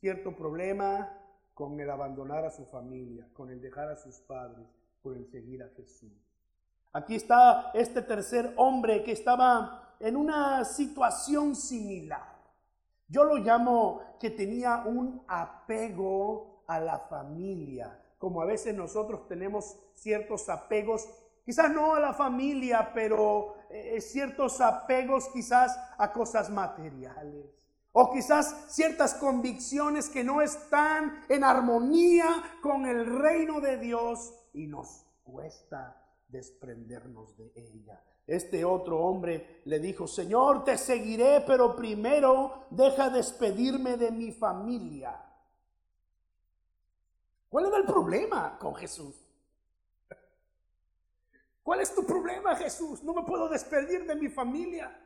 cierto 0.01 0.37
problema 0.37 1.19
con 1.55 1.81
el 1.81 1.89
abandonar 1.89 2.45
a 2.45 2.51
su 2.51 2.67
familia, 2.67 3.27
con 3.33 3.51
el 3.51 3.61
dejar 3.61 3.91
a 3.91 3.97
sus 3.97 4.17
padres, 4.17 4.67
por 5.03 5.17
el 5.17 5.27
seguir 5.31 5.63
a 5.63 5.71
Jesús. 5.71 6.13
Aquí 6.93 7.15
está 7.15 7.71
este 7.75 8.03
tercer 8.03 8.53
hombre 8.57 9.03
que 9.03 9.13
estaba 9.13 9.97
en 10.01 10.17
una 10.17 10.65
situación 10.65 11.55
similar. 11.55 12.37
Yo 13.09 13.25
lo 13.25 13.37
llamo 13.37 14.03
que 14.19 14.31
tenía 14.31 14.83
un 14.85 15.23
apego 15.29 16.63
a 16.67 16.81
la 16.81 16.99
familia, 16.99 18.03
como 18.19 18.43
a 18.43 18.47
veces 18.47 18.75
nosotros 18.75 19.29
tenemos 19.29 19.79
ciertos 19.95 20.49
apegos 20.49 21.09
Quizás 21.47 21.71
no 21.71 21.95
a 21.95 22.01
la 22.01 22.13
familia, 22.13 22.91
pero 22.93 23.55
eh, 23.71 24.01
ciertos 24.01 24.61
apegos 24.61 25.29
quizás 25.33 25.79
a 25.97 26.13
cosas 26.13 26.51
materiales. 26.51 27.47
O 27.93 28.11
quizás 28.13 28.67
ciertas 28.69 29.15
convicciones 29.15 30.09
que 30.09 30.25
no 30.25 30.43
están 30.43 31.25
en 31.29 31.45
armonía 31.45 32.27
con 32.61 32.85
el 32.85 33.07
reino 33.21 33.61
de 33.61 33.79
Dios 33.79 34.35
y 34.55 34.67
nos 34.67 35.07
cuesta 35.23 36.03
desprendernos 36.27 37.37
de 37.37 37.53
ella. 37.55 38.03
Este 38.27 38.65
otro 38.65 38.99
hombre 38.99 39.63
le 39.67 39.79
dijo, 39.79 40.09
Señor, 40.09 40.65
te 40.65 40.77
seguiré, 40.77 41.45
pero 41.47 41.77
primero 41.77 42.67
deja 42.71 43.09
despedirme 43.09 43.97
de 43.97 44.11
mi 44.11 44.33
familia. 44.33 45.25
¿Cuál 47.49 47.67
era 47.67 47.77
el 47.77 47.85
problema 47.85 48.59
con 48.59 48.75
Jesús? 48.75 49.26
¿Cuál 51.67 51.81
es 51.81 51.93
tu 51.93 52.07
problema, 52.07 52.55
Jesús? 52.55 53.03
No 53.03 53.13
me 53.13 53.25
puedo 53.25 53.49
despedir 53.49 54.07
de 54.07 54.15
mi 54.15 54.29
familia. 54.29 54.97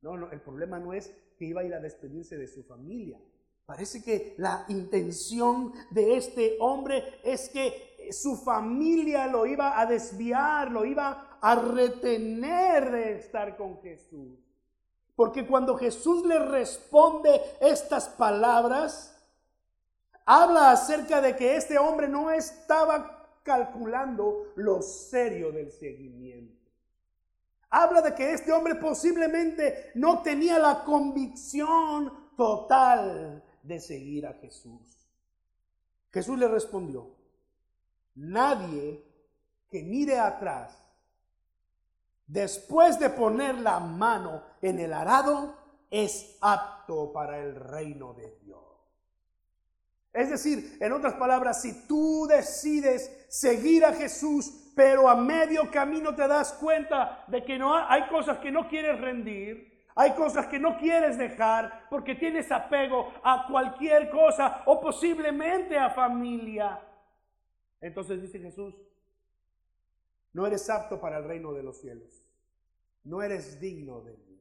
No, 0.00 0.16
no, 0.16 0.30
el 0.30 0.40
problema 0.40 0.78
no 0.78 0.94
es 0.94 1.12
que 1.36 1.44
iba 1.44 1.60
a 1.60 1.64
ir 1.64 1.74
a 1.74 1.80
despedirse 1.80 2.38
de 2.38 2.46
su 2.46 2.62
familia. 2.62 3.20
Parece 3.66 4.02
que 4.02 4.34
la 4.38 4.64
intención 4.68 5.74
de 5.90 6.16
este 6.16 6.56
hombre 6.60 7.20
es 7.22 7.50
que 7.50 8.08
su 8.10 8.38
familia 8.38 9.26
lo 9.26 9.44
iba 9.44 9.78
a 9.78 9.84
desviar, 9.84 10.70
lo 10.70 10.86
iba 10.86 11.36
a 11.42 11.54
retener 11.56 12.90
de 12.90 13.18
estar 13.18 13.54
con 13.58 13.78
Jesús. 13.82 14.38
Porque 15.14 15.46
cuando 15.46 15.76
Jesús 15.76 16.24
le 16.24 16.38
responde 16.38 17.38
estas 17.60 18.08
palabras, 18.08 19.14
habla 20.24 20.70
acerca 20.70 21.20
de 21.20 21.36
que 21.36 21.54
este 21.54 21.78
hombre 21.78 22.08
no 22.08 22.30
estaba 22.30 23.21
calculando 23.42 24.52
lo 24.56 24.82
serio 24.82 25.52
del 25.52 25.70
seguimiento. 25.70 26.62
Habla 27.70 28.02
de 28.02 28.14
que 28.14 28.32
este 28.32 28.52
hombre 28.52 28.74
posiblemente 28.74 29.92
no 29.94 30.22
tenía 30.22 30.58
la 30.58 30.84
convicción 30.84 32.12
total 32.36 33.42
de 33.62 33.80
seguir 33.80 34.26
a 34.26 34.34
Jesús. 34.34 34.98
Jesús 36.10 36.38
le 36.38 36.48
respondió, 36.48 37.08
nadie 38.14 39.02
que 39.70 39.82
mire 39.82 40.18
atrás, 40.18 40.76
después 42.26 42.98
de 42.98 43.08
poner 43.08 43.54
la 43.54 43.80
mano 43.80 44.42
en 44.60 44.78
el 44.78 44.92
arado, 44.92 45.56
es 45.90 46.36
apto 46.40 47.12
para 47.12 47.38
el 47.38 47.54
reino 47.54 48.12
de 48.12 48.36
Dios. 48.42 48.71
Es 50.12 50.28
decir, 50.28 50.76
en 50.80 50.92
otras 50.92 51.14
palabras, 51.14 51.62
si 51.62 51.86
tú 51.86 52.26
decides 52.28 53.24
seguir 53.28 53.84
a 53.84 53.94
Jesús, 53.94 54.72
pero 54.74 55.08
a 55.08 55.16
medio 55.16 55.70
camino 55.70 56.14
te 56.14 56.28
das 56.28 56.52
cuenta 56.54 57.24
de 57.28 57.42
que 57.44 57.58
no 57.58 57.74
hay 57.74 58.06
cosas 58.08 58.38
que 58.38 58.50
no 58.50 58.68
quieres 58.68 59.00
rendir, 59.00 59.72
hay 59.94 60.14
cosas 60.14 60.46
que 60.46 60.58
no 60.58 60.78
quieres 60.78 61.18
dejar 61.18 61.86
porque 61.90 62.14
tienes 62.14 62.50
apego 62.50 63.12
a 63.22 63.46
cualquier 63.48 64.10
cosa 64.10 64.62
o 64.66 64.80
posiblemente 64.80 65.78
a 65.78 65.90
familia. 65.90 66.80
Entonces 67.80 68.20
dice 68.20 68.38
Jesús, 68.38 68.74
no 70.32 70.46
eres 70.46 70.68
apto 70.70 71.00
para 71.00 71.18
el 71.18 71.24
reino 71.24 71.52
de 71.52 71.62
los 71.62 71.80
cielos, 71.80 72.24
no 73.04 73.22
eres 73.22 73.60
digno 73.60 74.00
de 74.00 74.12
mí, 74.12 74.40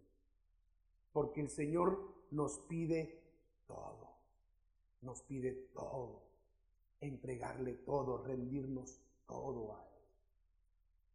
porque 1.12 1.41
el 1.41 1.49
Señor 1.49 2.13
nos 2.29 2.60
pide 2.60 3.21
todo. 3.67 4.11
Nos 5.01 5.21
pide 5.23 5.51
todo, 5.73 6.23
entregarle 6.99 7.73
todo, 7.73 8.23
rendirnos 8.23 8.99
todo 9.27 9.75
a 9.75 9.83
Él. 9.83 9.91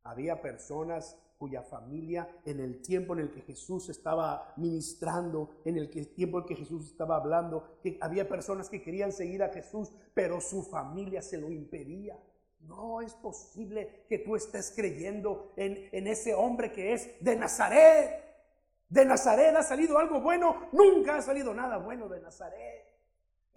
Había 0.05 0.40
personas 0.40 1.16
cuya 1.38 1.62
familia 1.62 2.29
en 2.44 2.61
el 2.61 2.81
tiempo 2.81 3.12
en 3.12 3.20
el 3.20 3.31
que 3.31 3.42
Jesús 3.42 3.88
estaba 3.88 4.55
ministrando, 4.57 5.51
en 5.64 5.77
el 5.77 5.90
tiempo 5.90 6.38
en 6.38 6.46
que 6.46 6.57
Jesús 6.57 6.87
estaba 6.87 7.16
hablando, 7.16 7.79
que 7.83 7.99
había 8.01 8.29
personas 8.29 8.70
que 8.70 8.83
querían 8.83 9.12
seguir 9.12 9.42
a 9.42 9.53
Jesús, 9.53 9.92
pero 10.14 10.40
su 10.40 10.62
familia 10.62 11.20
se 11.20 11.38
lo 11.38 11.51
impedía. 11.51 12.18
No 12.61 13.03
es 13.03 13.14
posible 13.14 14.07
que 14.09 14.18
tú 14.18 14.35
estés 14.35 14.72
creyendo 14.75 15.53
en, 15.57 15.88
en 15.92 16.07
ese 16.07 16.35
hombre 16.35 16.72
que 16.72 16.94
es 16.94 17.22
de 17.22 17.37
Nazaret. 17.37 18.25
De 18.88 19.05
Nazaret 19.05 19.55
ha 19.57 19.62
salido 19.62 19.99
algo 19.99 20.20
bueno, 20.20 20.68
nunca 20.72 21.16
ha 21.16 21.22
salido 21.22 21.53
nada 21.53 21.77
bueno 21.77 22.09
de 22.09 22.20
Nazaret. 22.20 22.86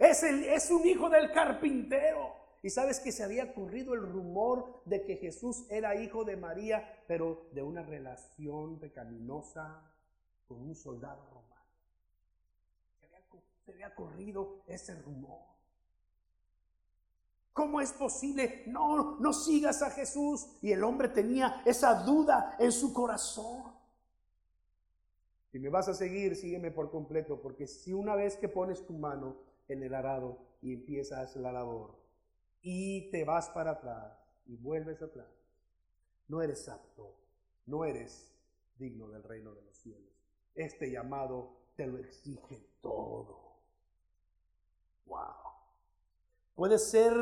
Es, 0.00 0.22
el, 0.22 0.44
es 0.44 0.70
un 0.70 0.86
hijo 0.86 1.10
del 1.10 1.30
carpintero. 1.30 2.34
Y 2.62 2.70
sabes 2.70 3.00
que 3.00 3.12
se 3.12 3.22
había 3.22 3.44
ocurrido 3.44 3.92
el 3.92 4.00
rumor 4.00 4.82
de 4.86 5.04
que 5.04 5.16
Jesús 5.16 5.66
era 5.68 5.94
hijo 5.94 6.24
de 6.24 6.36
María, 6.36 7.04
pero 7.06 7.48
de 7.52 7.62
una 7.62 7.82
relación 7.82 8.78
pecaminosa 8.80 9.82
con 10.48 10.62
un 10.62 10.74
soldado 10.74 11.22
romano. 11.26 11.64
Se 12.98 13.06
había, 13.06 13.20
se 13.64 13.72
había 13.72 13.94
corrido 13.94 14.62
ese 14.66 14.94
rumor. 14.94 15.40
¿Cómo 17.52 17.82
es 17.82 17.92
posible? 17.92 18.62
No, 18.66 19.18
no 19.18 19.34
sigas 19.34 19.82
a 19.82 19.90
Jesús. 19.90 20.46
Y 20.62 20.72
el 20.72 20.82
hombre 20.82 21.08
tenía 21.08 21.62
esa 21.66 22.04
duda 22.04 22.56
en 22.58 22.72
su 22.72 22.94
corazón. 22.94 23.64
Si 25.52 25.58
me 25.58 25.68
vas 25.68 25.88
a 25.88 25.94
seguir, 25.94 26.36
sígueme 26.36 26.70
por 26.70 26.90
completo, 26.90 27.40
porque 27.42 27.66
si 27.66 27.92
una 27.92 28.14
vez 28.14 28.36
que 28.36 28.48
pones 28.48 28.86
tu 28.86 28.94
mano 28.94 29.49
en 29.72 29.82
el 29.82 29.94
arado 29.94 30.38
y 30.62 30.74
empiezas 30.74 31.36
la 31.36 31.52
labor 31.52 31.98
y 32.62 33.10
te 33.10 33.24
vas 33.24 33.48
para 33.50 33.72
atrás 33.72 34.18
y 34.46 34.56
vuelves 34.56 35.00
atrás, 35.02 35.28
no 36.28 36.42
eres 36.42 36.68
apto, 36.68 37.16
no 37.66 37.84
eres 37.84 38.34
digno 38.78 39.08
del 39.08 39.22
reino 39.22 39.54
de 39.54 39.62
los 39.62 39.76
cielos. 39.76 40.10
Este 40.54 40.90
llamado 40.90 41.56
te 41.76 41.86
lo 41.86 41.98
exige 41.98 42.60
todo. 42.80 43.40
Wow. 45.06 45.50
Puede 46.54 46.78
ser, 46.78 47.14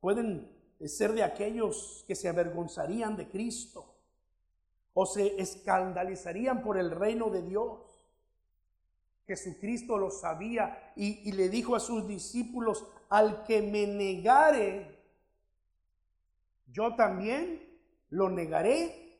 pueden 0.00 0.50
ser 0.84 1.12
de 1.12 1.22
aquellos 1.22 2.04
que 2.06 2.14
se 2.14 2.28
avergonzarían 2.28 3.16
de 3.16 3.28
Cristo 3.28 3.94
o 4.94 5.04
se 5.04 5.40
escandalizarían 5.40 6.62
por 6.62 6.78
el 6.78 6.90
reino 6.90 7.28
de 7.28 7.42
Dios. 7.42 7.85
Jesucristo 9.26 9.98
lo 9.98 10.10
sabía 10.10 10.92
y, 10.94 11.32
le 11.32 11.48
dijo 11.48 11.74
a 11.74 11.80
sus 11.80 12.06
discípulos, 12.06 12.86
al 13.08 13.44
que 13.44 13.60
me 13.60 13.86
negare, 13.86 14.96
yo 16.72 16.94
también 16.94 17.60
lo 18.10 18.28
negaré 18.28 19.18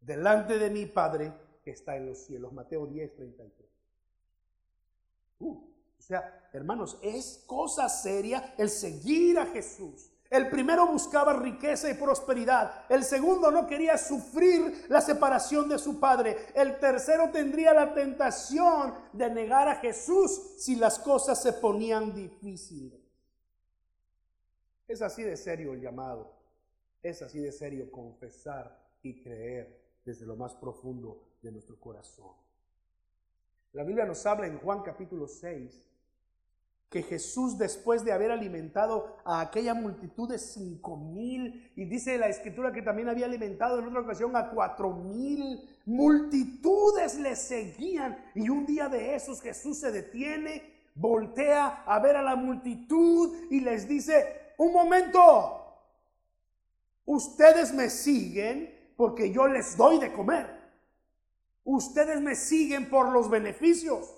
delante 0.00 0.58
de 0.58 0.70
mi 0.70 0.86
Padre 0.86 1.32
que 1.62 1.70
está 1.70 1.96
en 1.96 2.06
los 2.06 2.18
cielos. 2.18 2.52
Mateo 2.52 2.86
10, 2.86 3.14
33. 3.14 3.70
Uh, 5.38 5.52
o 5.52 6.02
sea, 6.02 6.48
hermanos, 6.52 6.98
es 7.02 7.44
cosa 7.46 7.88
seria 7.88 8.54
el 8.58 8.70
seguir 8.70 9.38
a 9.38 9.46
Jesús. 9.46 10.10
El 10.30 10.48
primero 10.48 10.86
buscaba 10.86 11.34
riqueza 11.34 11.90
y 11.90 11.94
prosperidad. 11.94 12.84
El 12.88 13.04
segundo 13.04 13.50
no 13.50 13.66
quería 13.66 13.96
sufrir 13.96 14.86
la 14.88 15.00
separación 15.00 15.68
de 15.68 15.78
su 15.78 16.00
padre. 16.00 16.36
El 16.54 16.78
tercero 16.78 17.30
tendría 17.30 17.72
la 17.72 17.94
tentación 17.94 18.94
de 19.12 19.30
negar 19.30 19.68
a 19.68 19.76
Jesús 19.76 20.54
si 20.58 20.76
las 20.76 20.98
cosas 20.98 21.40
se 21.42 21.52
ponían 21.52 22.14
difíciles. 22.14 23.00
Es 24.88 25.02
así 25.02 25.22
de 25.22 25.36
serio 25.36 25.72
el 25.72 25.80
llamado. 25.80 26.34
Es 27.02 27.22
así 27.22 27.38
de 27.38 27.52
serio 27.52 27.90
confesar 27.90 28.76
y 29.02 29.22
creer 29.22 29.80
desde 30.04 30.26
lo 30.26 30.36
más 30.36 30.54
profundo 30.54 31.22
de 31.42 31.52
nuestro 31.52 31.78
corazón. 31.78 32.32
La 33.72 33.84
Biblia 33.84 34.06
nos 34.06 34.24
habla 34.26 34.46
en 34.46 34.58
Juan 34.58 34.82
capítulo 34.82 35.28
6 35.28 35.86
que 36.88 37.02
Jesús 37.02 37.58
después 37.58 38.04
de 38.04 38.12
haber 38.12 38.30
alimentado 38.30 39.16
a 39.24 39.40
aquella 39.40 39.74
multitud 39.74 40.28
de 40.28 40.38
cinco 40.38 40.96
mil, 40.96 41.72
y 41.74 41.84
dice 41.84 42.16
la 42.16 42.28
escritura 42.28 42.72
que 42.72 42.82
también 42.82 43.08
había 43.08 43.26
alimentado 43.26 43.78
en 43.78 43.88
otra 43.88 44.00
ocasión 44.00 44.36
a 44.36 44.50
cuatro 44.50 44.92
mil, 44.92 45.68
multitudes 45.84 47.18
le 47.18 47.34
seguían, 47.34 48.16
y 48.34 48.48
un 48.48 48.66
día 48.66 48.88
de 48.88 49.16
esos 49.16 49.42
Jesús 49.42 49.78
se 49.78 49.90
detiene, 49.90 50.62
voltea 50.94 51.82
a 51.84 51.98
ver 51.98 52.16
a 52.16 52.22
la 52.22 52.36
multitud 52.36 53.36
y 53.50 53.60
les 53.60 53.88
dice, 53.88 54.54
un 54.56 54.72
momento, 54.72 55.80
ustedes 57.04 57.74
me 57.74 57.90
siguen 57.90 58.92
porque 58.96 59.32
yo 59.32 59.48
les 59.48 59.76
doy 59.76 59.98
de 59.98 60.12
comer, 60.12 60.56
ustedes 61.64 62.20
me 62.20 62.36
siguen 62.36 62.88
por 62.88 63.10
los 63.10 63.28
beneficios, 63.28 64.14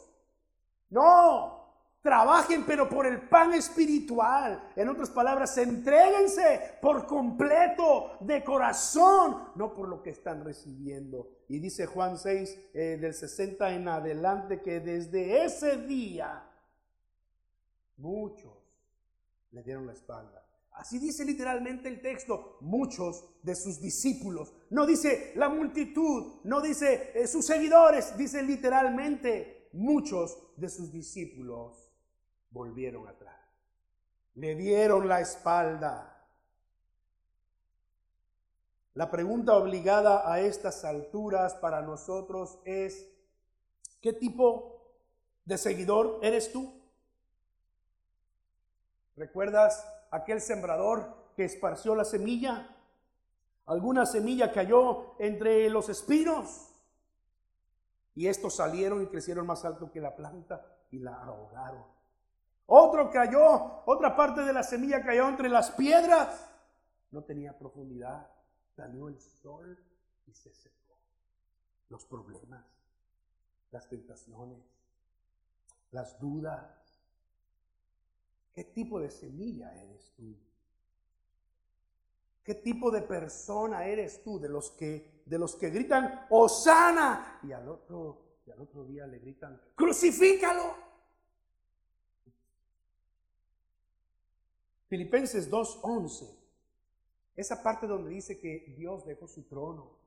no, 0.90 1.57
Trabajen 2.02 2.64
pero 2.64 2.88
por 2.88 3.06
el 3.06 3.28
pan 3.28 3.52
espiritual. 3.54 4.70
En 4.76 4.88
otras 4.88 5.10
palabras, 5.10 5.58
entréguense 5.58 6.78
por 6.80 7.06
completo, 7.06 8.16
de 8.20 8.44
corazón, 8.44 9.48
no 9.56 9.74
por 9.74 9.88
lo 9.88 10.00
que 10.00 10.10
están 10.10 10.44
recibiendo. 10.44 11.28
Y 11.48 11.58
dice 11.58 11.86
Juan 11.86 12.16
6, 12.16 12.58
eh, 12.72 12.98
del 13.00 13.14
60 13.14 13.74
en 13.74 13.88
adelante, 13.88 14.62
que 14.62 14.78
desde 14.78 15.44
ese 15.44 15.76
día 15.76 16.48
muchos 17.96 18.52
le 19.50 19.62
dieron 19.64 19.86
la 19.86 19.92
espalda. 19.92 20.44
Así 20.72 21.00
dice 21.00 21.24
literalmente 21.24 21.88
el 21.88 22.00
texto, 22.00 22.58
muchos 22.60 23.24
de 23.42 23.56
sus 23.56 23.80
discípulos. 23.80 24.54
No 24.70 24.86
dice 24.86 25.32
la 25.34 25.48
multitud, 25.48 26.36
no 26.44 26.60
dice 26.60 27.10
eh, 27.16 27.26
sus 27.26 27.44
seguidores, 27.44 28.16
dice 28.16 28.40
literalmente 28.44 29.68
muchos 29.72 30.38
de 30.56 30.68
sus 30.68 30.92
discípulos 30.92 31.87
volvieron 32.50 33.06
atrás. 33.08 33.36
Le 34.34 34.54
dieron 34.54 35.08
la 35.08 35.20
espalda. 35.20 36.26
La 38.94 39.10
pregunta 39.10 39.56
obligada 39.56 40.30
a 40.30 40.40
estas 40.40 40.84
alturas 40.84 41.54
para 41.54 41.82
nosotros 41.82 42.58
es, 42.64 43.08
¿qué 44.00 44.12
tipo 44.12 44.82
de 45.44 45.58
seguidor 45.58 46.18
eres 46.22 46.52
tú? 46.52 46.74
¿Recuerdas 49.16 49.86
aquel 50.10 50.40
sembrador 50.40 51.32
que 51.36 51.44
esparció 51.44 51.94
la 51.94 52.04
semilla? 52.04 52.74
Alguna 53.66 54.06
semilla 54.06 54.52
cayó 54.52 55.14
entre 55.18 55.68
los 55.70 55.88
espinos 55.88 56.74
y 58.14 58.26
estos 58.26 58.56
salieron 58.56 59.02
y 59.02 59.06
crecieron 59.06 59.46
más 59.46 59.64
alto 59.64 59.92
que 59.92 60.00
la 60.00 60.16
planta 60.16 60.64
y 60.90 60.98
la 60.98 61.14
ahogaron. 61.22 61.97
Otro 62.70 63.10
cayó, 63.10 63.82
otra 63.86 64.14
parte 64.14 64.42
de 64.42 64.52
la 64.52 64.62
semilla 64.62 65.02
cayó 65.02 65.26
entre 65.26 65.48
las 65.48 65.70
piedras. 65.70 66.50
No 67.10 67.24
tenía 67.24 67.58
profundidad. 67.58 68.30
Salió 68.76 69.08
el 69.08 69.18
sol 69.18 69.82
y 70.26 70.34
se 70.34 70.52
secó. 70.52 71.00
Los 71.88 72.04
problemas, 72.04 72.66
las 73.70 73.88
tentaciones, 73.88 74.58
las 75.92 76.20
dudas. 76.20 76.62
¿Qué 78.52 78.64
tipo 78.64 79.00
de 79.00 79.10
semilla 79.10 79.74
eres 79.74 80.12
tú? 80.14 80.36
¿Qué 82.44 82.54
tipo 82.56 82.90
de 82.90 83.00
persona 83.00 83.86
eres 83.86 84.22
tú 84.22 84.38
de 84.38 84.50
los 84.50 84.72
que 84.72 85.22
de 85.24 85.38
los 85.38 85.56
que 85.56 85.70
gritan 85.70 86.26
Osana 86.28 87.40
y 87.42 87.52
al 87.52 87.66
otro 87.66 88.40
y 88.46 88.50
al 88.50 88.60
otro 88.60 88.84
día 88.84 89.06
le 89.06 89.20
gritan 89.20 89.58
crucifícalo? 89.74 90.87
Filipenses 94.88 95.50
2.11, 95.50 96.34
esa 97.36 97.62
parte 97.62 97.86
donde 97.86 98.08
dice 98.08 98.38
que 98.38 98.74
Dios 98.78 99.04
dejó 99.04 99.28
su 99.28 99.42
trono 99.42 99.98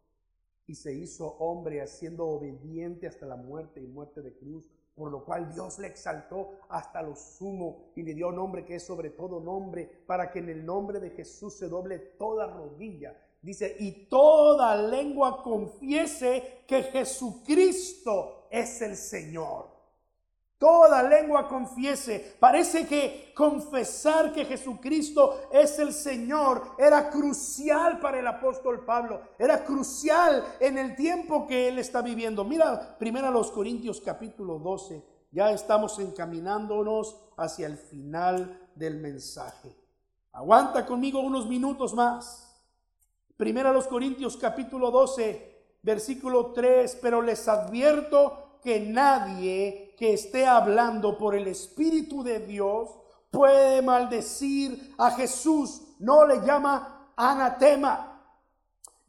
y 0.65 0.73
se 0.73 0.95
hizo 0.95 1.27
hombre 1.37 1.81
haciendo 1.81 2.25
obediente 2.25 3.05
hasta 3.05 3.27
la 3.27 3.35
muerte 3.35 3.79
y 3.79 3.85
muerte 3.85 4.23
de 4.23 4.33
cruz, 4.33 4.65
por 4.95 5.11
lo 5.11 5.23
cual 5.23 5.53
Dios 5.53 5.77
le 5.77 5.87
exaltó 5.87 6.53
hasta 6.67 7.03
lo 7.03 7.15
sumo 7.15 7.91
y 7.95 8.01
le 8.01 8.15
dio 8.15 8.31
nombre 8.31 8.65
que 8.65 8.75
es 8.75 8.83
sobre 8.83 9.11
todo 9.11 9.39
nombre, 9.39 9.85
para 10.07 10.31
que 10.31 10.39
en 10.39 10.49
el 10.49 10.65
nombre 10.65 10.99
de 10.99 11.11
Jesús 11.11 11.59
se 11.59 11.67
doble 11.67 11.99
toda 11.99 12.47
rodilla. 12.47 13.15
Dice, 13.39 13.75
y 13.79 14.07
toda 14.07 14.75
lengua 14.75 15.43
confiese 15.43 16.63
que 16.67 16.83
Jesucristo 16.83 18.47
es 18.49 18.81
el 18.81 18.95
Señor. 18.95 19.80
Toda 20.61 21.01
lengua 21.01 21.47
confiese. 21.47 22.35
Parece 22.39 22.85
que 22.85 23.33
confesar 23.35 24.31
que 24.31 24.45
Jesucristo 24.45 25.49
es 25.51 25.79
el 25.79 25.91
Señor 25.91 26.75
era 26.77 27.09
crucial 27.09 27.99
para 27.99 28.19
el 28.19 28.27
apóstol 28.27 28.85
Pablo. 28.85 29.21
Era 29.39 29.65
crucial 29.65 30.45
en 30.59 30.77
el 30.77 30.95
tiempo 30.95 31.47
que 31.47 31.67
él 31.67 31.79
está 31.79 32.03
viviendo. 32.03 32.43
Mira 32.43 32.95
primero 32.99 33.31
los 33.31 33.49
Corintios 33.49 34.01
capítulo 34.01 34.59
12, 34.59 35.03
ya 35.31 35.49
estamos 35.49 35.97
encaminándonos 35.97 37.19
hacia 37.37 37.65
el 37.65 37.77
final 37.77 38.69
del 38.75 38.97
mensaje. 38.97 39.75
Aguanta 40.31 40.85
conmigo 40.85 41.21
unos 41.21 41.47
minutos 41.47 41.95
más. 41.95 42.55
Primera 43.35 43.71
a 43.71 43.73
los 43.73 43.87
Corintios 43.87 44.37
capítulo 44.37 44.91
12, 44.91 45.79
versículo 45.81 46.51
3, 46.51 46.99
pero 47.01 47.23
les 47.23 47.47
advierto 47.47 48.59
que 48.63 48.79
nadie 48.79 49.90
que 50.01 50.13
esté 50.13 50.47
hablando 50.47 51.15
por 51.15 51.35
el 51.35 51.47
Espíritu 51.47 52.23
de 52.23 52.39
Dios 52.39 52.89
puede 53.29 53.83
maldecir 53.83 54.95
a 54.97 55.11
Jesús, 55.11 55.93
no 55.99 56.25
le 56.25 56.41
llama 56.41 57.13
anatema. 57.15 58.19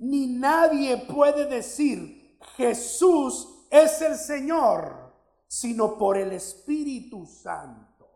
Ni 0.01 0.27
nadie 0.27 0.99
puede 0.99 1.47
decir 1.47 2.39
Jesús 2.59 3.67
es 3.71 4.03
el 4.03 4.17
Señor, 4.17 5.15
sino 5.49 5.97
por 5.97 6.19
el 6.19 6.33
Espíritu 6.33 7.25
Santo. 7.25 8.07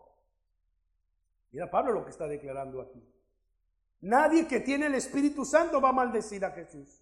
Mira 1.52 1.70
Pablo 1.70 1.94
lo 1.94 2.04
que 2.04 2.10
está 2.10 2.28
declarando 2.28 2.82
aquí. 2.82 3.02
Nadie 4.02 4.46
que 4.46 4.60
tiene 4.60 4.84
el 4.84 4.96
Espíritu 4.96 5.46
Santo 5.46 5.80
va 5.80 5.88
a 5.88 5.92
maldecir 5.92 6.44
a 6.44 6.50
Jesús. 6.50 7.00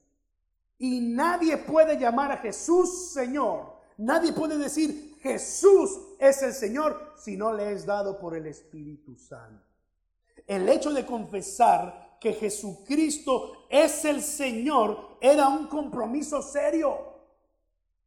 Y 0.78 1.00
nadie 1.00 1.56
puede 1.56 1.98
llamar 1.98 2.30
a 2.30 2.36
Jesús 2.36 3.10
Señor. 3.12 3.74
Nadie 3.96 4.32
puede 4.32 4.56
decir 4.56 5.13
Jesús 5.24 6.00
es 6.18 6.42
el 6.42 6.52
Señor 6.52 7.14
si 7.16 7.34
no 7.34 7.50
le 7.50 7.72
es 7.72 7.86
dado 7.86 8.18
por 8.18 8.36
el 8.36 8.46
Espíritu 8.46 9.16
Santo. 9.16 9.64
El 10.46 10.68
hecho 10.68 10.92
de 10.92 11.06
confesar 11.06 12.18
que 12.20 12.34
Jesucristo 12.34 13.66
es 13.70 14.04
el 14.04 14.20
Señor 14.20 15.16
era 15.22 15.48
un 15.48 15.66
compromiso 15.66 16.42
serio. 16.42 17.14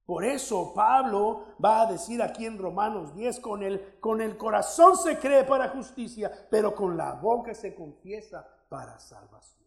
Por 0.05 0.23
eso 0.23 0.73
Pablo 0.75 1.55
va 1.63 1.81
a 1.81 1.91
decir 1.91 2.21
aquí 2.21 2.45
en 2.45 2.59
Romanos 2.59 3.15
10, 3.15 3.39
con 3.39 3.63
el, 3.63 3.99
con 3.99 4.21
el 4.21 4.37
corazón 4.37 4.95
se 4.95 5.17
cree 5.17 5.43
para 5.43 5.69
justicia, 5.69 6.31
pero 6.51 6.75
con 6.75 6.95
la 6.95 7.13
boca 7.13 7.55
se 7.55 7.73
confiesa 7.73 8.47
para 8.69 8.99
salvación. 8.99 9.57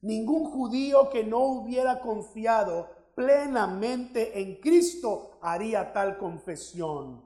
Ningún 0.00 0.44
judío 0.46 1.10
que 1.10 1.22
no 1.22 1.40
hubiera 1.40 2.00
confiado 2.00 2.97
plenamente 3.18 4.40
en 4.40 4.60
Cristo 4.60 5.40
haría 5.42 5.92
tal 5.92 6.18
confesión, 6.18 7.20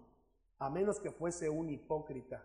a 0.58 0.70
menos 0.70 0.98
que 0.98 1.10
fuese 1.10 1.50
un 1.50 1.68
hipócrita. 1.68 2.42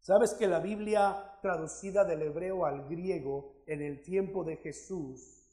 ¿Sabes 0.00 0.32
que 0.32 0.46
la 0.48 0.60
Biblia 0.60 1.36
traducida 1.42 2.06
del 2.06 2.22
hebreo 2.22 2.64
al 2.64 2.88
griego 2.88 3.56
en 3.66 3.82
el 3.82 4.00
tiempo 4.00 4.44
de 4.44 4.56
Jesús 4.56 5.46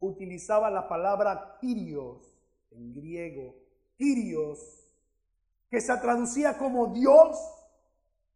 utilizaba 0.00 0.68
la 0.68 0.88
palabra 0.88 1.58
Kyrios 1.60 2.36
en 2.72 2.92
griego, 2.92 3.54
Kyrios, 3.96 4.58
que 5.70 5.80
se 5.80 5.96
traducía 5.98 6.58
como 6.58 6.88
Dios, 6.88 7.38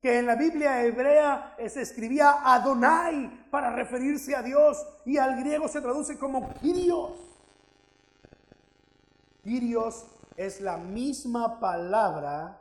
que 0.05 0.19
en 0.19 0.27
la 0.27 0.37
Biblia 0.37 0.85
hebrea 0.85 1.57
se 1.67 1.81
escribía 1.81 2.43
Adonai 2.45 3.49
para 3.51 3.75
referirse 3.75 4.37
a 4.37 4.43
Dios 4.43 4.87
y 5.07 5.17
al 5.17 5.41
griego 5.41 5.67
se 5.67 5.81
traduce 5.81 6.19
como 6.19 6.53
Kyrios. 6.61 7.19
Kyrios 9.43 10.05
es 10.37 10.61
la 10.61 10.77
misma 10.77 11.59
palabra 11.59 12.61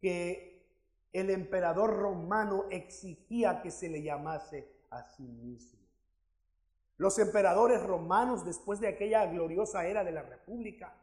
que 0.00 0.64
el 1.12 1.30
emperador 1.30 1.92
romano 1.92 2.66
exigía 2.70 3.62
que 3.62 3.72
se 3.72 3.88
le 3.88 4.04
llamase 4.04 4.72
a 4.90 5.02
sí 5.02 5.24
mismo. 5.24 5.80
Los 6.98 7.18
emperadores 7.18 7.82
romanos, 7.82 8.44
después 8.44 8.78
de 8.78 8.86
aquella 8.86 9.26
gloriosa 9.26 9.86
era 9.86 10.04
de 10.04 10.12
la 10.12 10.22
República, 10.22 10.94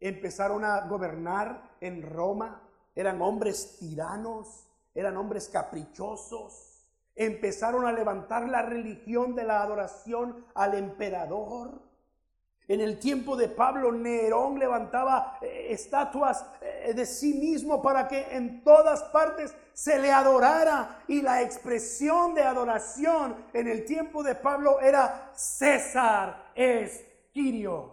empezaron 0.00 0.64
a 0.64 0.80
gobernar 0.88 1.76
en 1.80 2.02
Roma. 2.02 2.68
Eran 2.96 3.22
hombres 3.22 3.76
tiranos, 3.78 4.66
eran 4.94 5.16
hombres 5.16 5.48
caprichosos. 5.48 6.86
Empezaron 7.14 7.86
a 7.86 7.92
levantar 7.92 8.48
la 8.48 8.62
religión 8.62 9.34
de 9.34 9.44
la 9.44 9.62
adoración 9.62 10.46
al 10.54 10.74
emperador. 10.74 11.82
En 12.68 12.80
el 12.80 13.00
tiempo 13.00 13.36
de 13.36 13.48
Pablo, 13.48 13.90
Nerón 13.90 14.58
levantaba 14.58 15.38
eh, 15.42 15.66
estatuas 15.70 16.46
eh, 16.60 16.94
de 16.94 17.04
sí 17.04 17.34
mismo 17.34 17.82
para 17.82 18.06
que 18.06 18.28
en 18.30 18.62
todas 18.62 19.02
partes 19.04 19.52
se 19.72 19.98
le 19.98 20.12
adorara. 20.12 21.02
Y 21.08 21.20
la 21.20 21.42
expresión 21.42 22.32
de 22.32 22.42
adoración 22.42 23.34
en 23.52 23.66
el 23.66 23.84
tiempo 23.84 24.22
de 24.22 24.36
Pablo 24.36 24.80
era 24.80 25.32
César 25.34 26.52
es 26.54 27.04
Quirios. 27.32 27.92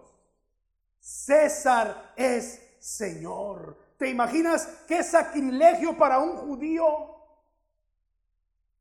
César 1.00 2.14
es 2.16 2.62
Señor. 2.80 3.87
¿Te 3.98 4.10
imaginas 4.10 4.68
qué 4.88 5.04
sacrilegio 5.04 5.98
para 5.98 6.20
un 6.20 6.38
judío? 6.38 6.86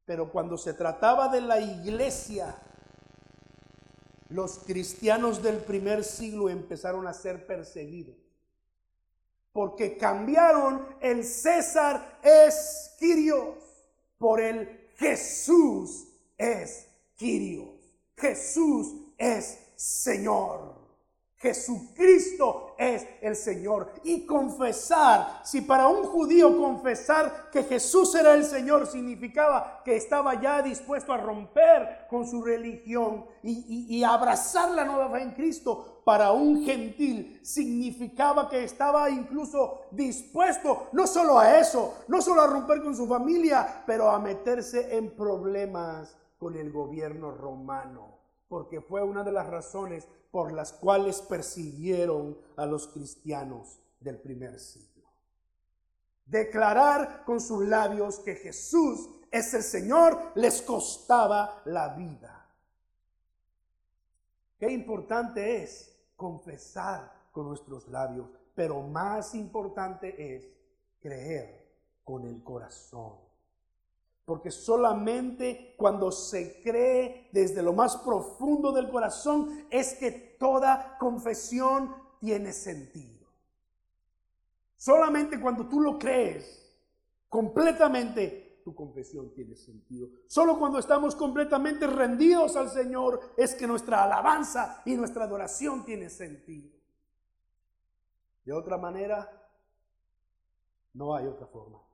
Pero 0.05 0.31
cuando 0.31 0.59
se 0.59 0.75
trataba 0.75 1.29
de 1.29 1.41
la 1.41 1.59
iglesia, 1.59 2.55
los 4.29 4.59
cristianos 4.59 5.43
del 5.43 5.59
primer 5.59 6.05
siglo 6.05 6.49
empezaron 6.49 7.07
a 7.07 7.15
ser 7.15 7.47
perseguidos. 7.47 8.17
Porque 9.53 9.97
cambiaron 9.97 10.87
el 11.01 11.25
César 11.25 12.19
es 12.23 12.95
Quirios 12.99 13.57
por 14.19 14.41
el 14.41 14.89
Jesús 14.97 16.09
es 16.37 16.89
Quirios. 17.17 17.69
Jesús 18.17 18.95
es 19.17 19.59
Señor. 19.77 20.75
Jesucristo 21.37 22.66
es 22.79 23.07
el 23.21 23.37
Señor. 23.37 23.93
Y 24.05 24.27
confesar, 24.27 25.41
si 25.45 25.61
para 25.61 25.89
un 25.89 26.05
judío 26.05 26.57
confesar 26.57 27.51
que 27.51 27.63
Jesús 27.63 28.15
era 28.15 28.35
el 28.35 28.45
Señor 28.45 28.87
significaba 28.87 29.83
que 29.85 29.97
estaba 29.97 30.41
ya 30.41 30.63
dispuesto 30.63 31.13
a 31.13 31.17
romper 31.17 32.07
con 32.09 32.27
su 32.27 32.43
religión 32.43 33.27
y, 33.43 34.03
abrazar 34.03 34.71
la 34.71 34.85
nueva 34.85 35.11
fe 35.11 35.23
en 35.23 35.33
Cristo, 35.33 36.03
para 36.05 36.31
un 36.33 36.65
gentil 36.65 37.41
significaba 37.43 38.49
que 38.49 38.63
estaba 38.63 39.11
incluso 39.11 39.83
dispuesto 39.91 40.89
no 40.93 41.07
solo 41.07 41.39
a 41.39 41.59
eso, 41.59 41.95
no 42.07 42.23
solo 42.23 42.43
a 42.43 42.47
romper 42.47 42.83
con 42.83 42.95
su 42.95 43.07
familia, 43.09 43.83
pero 43.87 44.11
a 44.11 44.21
meterse 44.21 44.97
en 44.97 45.17
problemas 45.17 46.17
con 46.39 46.57
el 46.57 46.71
gobierno 46.71 47.33
romano 47.33 48.17
porque 48.49 48.81
fue 48.81 49.03
una 49.03 49.25
de 49.25 49.33
las 49.33 49.47
razones 49.47 50.07
por 50.31 50.53
las 50.53 50.73
cuales 50.73 51.23
persiguieron 51.23 52.39
a 52.57 52.67
los 52.67 52.89
cristianos 52.89 53.81
del 54.01 54.19
primer 54.19 54.59
siglo. 54.59 55.05
Declarar 56.25 57.25
con 57.25 57.41
sus 57.41 57.67
labios 57.67 58.19
que 58.19 58.35
Jesús 58.35 59.09
es 59.31 59.55
el 59.55 59.63
Señor 59.63 60.33
les 60.35 60.63
costaba 60.63 61.63
la 61.65 61.95
vida. 61.95 62.47
Qué 64.59 64.71
importante 64.71 65.63
es 65.63 65.97
confesar 66.17 67.13
con 67.31 67.49
nuestros 67.49 67.87
labios, 67.89 68.29
pero 68.55 68.81
más 68.83 69.35
importante 69.35 70.37
es 70.37 70.49
creer 70.99 71.67
con 72.03 72.27
el 72.27 72.43
corazón. 72.43 73.26
Porque 74.27 74.51
solamente 74.51 75.75
cuando 75.79 76.11
se 76.11 76.61
cree 76.61 77.31
desde 77.33 77.63
lo 77.63 77.73
más 77.73 77.97
profundo 77.99 78.73
del 78.73 78.91
corazón 78.91 79.67
es 79.71 79.95
que 79.95 80.11
toda 80.11 80.99
confesión 80.99 81.95
tiene 82.21 82.53
sentido. 82.53 83.25
Solamente 84.77 85.41
cuando 85.41 85.69
tú 85.69 85.81
lo 85.81 85.97
crees 85.97 86.69
completamente, 87.29 88.63
tu 88.65 88.75
confesión 88.75 89.33
tiene 89.33 89.55
sentido. 89.55 90.09
Solo 90.27 90.59
cuando 90.59 90.81
estamos 90.81 91.15
completamente 91.15 91.87
rendidos 91.87 92.57
al 92.57 92.69
Señor 92.69 93.33
es 93.37 93.55
que 93.55 93.69
nuestra 93.69 94.03
alabanza 94.03 94.83
y 94.85 94.97
nuestra 94.97 95.23
adoración 95.23 95.85
tiene 95.85 96.11
sentido. 96.11 96.69
De 98.45 98.53
otra 98.53 98.77
manera, 98.77 99.31
no 100.95 101.15
hay 101.15 101.27
otra 101.27 101.47
forma. 101.47 101.86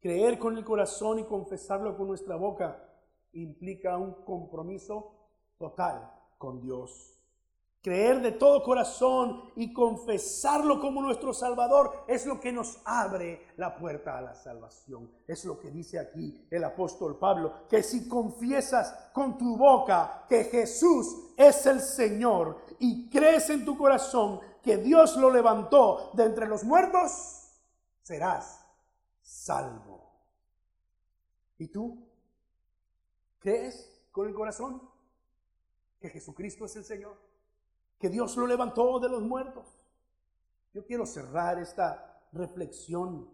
Creer 0.00 0.38
con 0.38 0.56
el 0.56 0.64
corazón 0.64 1.18
y 1.18 1.24
confesarlo 1.24 1.96
con 1.96 2.06
nuestra 2.06 2.36
boca 2.36 2.84
implica 3.32 3.96
un 3.96 4.24
compromiso 4.24 5.12
total 5.58 6.08
con 6.38 6.60
Dios. 6.60 7.14
Creer 7.82 8.20
de 8.20 8.32
todo 8.32 8.62
corazón 8.62 9.50
y 9.56 9.72
confesarlo 9.72 10.80
como 10.80 11.00
nuestro 11.00 11.32
Salvador 11.32 12.04
es 12.06 12.26
lo 12.26 12.40
que 12.40 12.52
nos 12.52 12.80
abre 12.84 13.46
la 13.56 13.76
puerta 13.76 14.18
a 14.18 14.20
la 14.20 14.34
salvación. 14.34 15.10
Es 15.26 15.44
lo 15.44 15.58
que 15.58 15.70
dice 15.70 15.98
aquí 15.98 16.46
el 16.50 16.64
apóstol 16.64 17.18
Pablo, 17.18 17.66
que 17.68 17.82
si 17.82 18.08
confiesas 18.08 19.10
con 19.12 19.38
tu 19.38 19.56
boca 19.56 20.26
que 20.28 20.44
Jesús 20.44 21.32
es 21.36 21.66
el 21.66 21.80
Señor 21.80 22.58
y 22.78 23.08
crees 23.08 23.50
en 23.50 23.64
tu 23.64 23.76
corazón 23.76 24.40
que 24.62 24.76
Dios 24.76 25.16
lo 25.16 25.30
levantó 25.30 26.10
de 26.14 26.24
entre 26.24 26.46
los 26.46 26.64
muertos, 26.64 27.62
serás 28.02 28.67
salvo. 29.28 30.10
¿Y 31.58 31.68
tú? 31.68 32.06
¿Crees 33.38 34.02
con 34.10 34.28
el 34.28 34.34
corazón 34.34 34.82
que 36.00 36.08
Jesucristo 36.08 36.64
es 36.64 36.76
el 36.76 36.84
Señor? 36.84 37.28
que 37.98 38.08
Dios 38.08 38.36
lo 38.36 38.46
levantó 38.46 39.00
de 39.00 39.08
los 39.08 39.22
muertos. 39.22 39.66
Yo 40.72 40.84
quiero 40.84 41.04
cerrar 41.04 41.58
esta 41.58 42.22
reflexión 42.32 43.28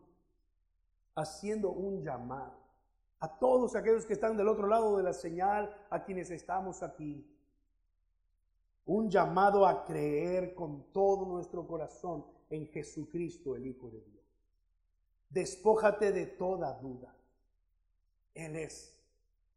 haciendo 1.14 1.70
un 1.70 2.03
llamado 2.03 2.64
a 3.20 3.38
todos 3.38 3.76
aquellos 3.76 4.05
que 4.05 4.14
están 4.14 4.36
del 4.36 4.49
otro 4.49 4.66
lado 4.66 4.97
de 4.97 5.03
la 5.03 5.12
señal, 5.12 5.74
a 5.88 6.05
quienes 6.05 6.30
estamos 6.30 6.82
aquí. 6.82 7.26
Un 8.86 9.09
llamado 9.09 9.66
a 9.66 9.84
creer 9.84 10.55
con 10.55 10.92
todo 10.92 11.24
nuestro 11.24 11.66
corazón 11.66 12.26
en 12.51 12.66
Jesucristo, 12.68 13.57
el 13.57 13.66
Hijo 13.66 13.88
de 13.90 14.01
Dios. 14.03 14.14
Despójate 15.35 16.12
de 16.12 16.26
toda 16.26 16.72
duda. 16.74 17.12
Él 18.35 18.55
es 18.55 18.97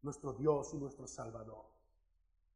nuestro 0.02 0.32
Dios 0.32 0.74
y 0.74 0.76
nuestro 0.76 1.06
Salvador. 1.06 1.66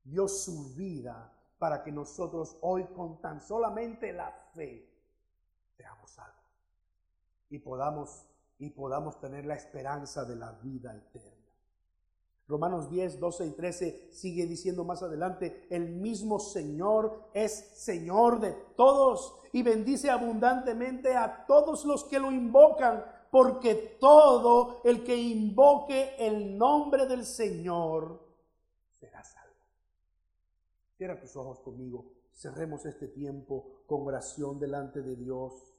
Dio 0.03 0.27
su 0.27 0.75
vida 0.75 1.33
para 1.57 1.85
que 1.85 1.93
nosotros 1.93 2.57
hoy 2.63 2.85
con 2.87 3.21
tan 3.21 3.41
solamente 3.41 4.13
la 4.13 4.33
fe 4.53 4.91
seamos 5.77 6.11
salvos 6.11 6.43
y 7.49 7.61
podamos 7.61 8.27
y 8.59 8.71
podamos 8.71 9.21
tener 9.21 9.45
la 9.45 9.55
esperanza 9.55 10.25
de 10.25 10.35
la 10.35 10.51
vida 10.55 10.93
eterna. 10.93 11.32
Romanos 12.49 12.91
10, 12.91 13.21
12 13.21 13.47
y 13.47 13.51
13 13.53 14.09
sigue 14.11 14.47
diciendo 14.47 14.85
más 14.85 15.03
adelante, 15.03 15.67
el 15.71 15.89
mismo 15.89 16.39
Señor 16.39 17.31
es 17.33 17.71
Señor 17.75 18.41
de 18.41 18.53
todos 18.77 19.37
y 19.53 19.63
bendice 19.63 20.11
abundantemente 20.11 21.15
a 21.15 21.47
todos 21.47 21.85
los 21.85 22.05
que 22.05 22.19
lo 22.19 22.33
invocan, 22.33 23.05
porque 23.31 23.97
todo 24.01 24.81
el 24.85 25.05
que 25.05 25.17
invoque 25.17 26.17
el 26.19 26.59
nombre 26.59 27.07
del 27.07 27.25
Señor 27.25 28.21
será 28.99 29.23
salvo. 29.25 29.55
Cierra 30.97 31.21
tus 31.21 31.37
ojos 31.37 31.61
conmigo, 31.61 32.13
cerremos 32.35 32.85
este 32.87 33.09
tiempo 33.09 33.85
con 33.87 34.07
oración 34.07 34.59
delante 34.59 35.01
de 35.01 35.17
Dios. 35.17 35.75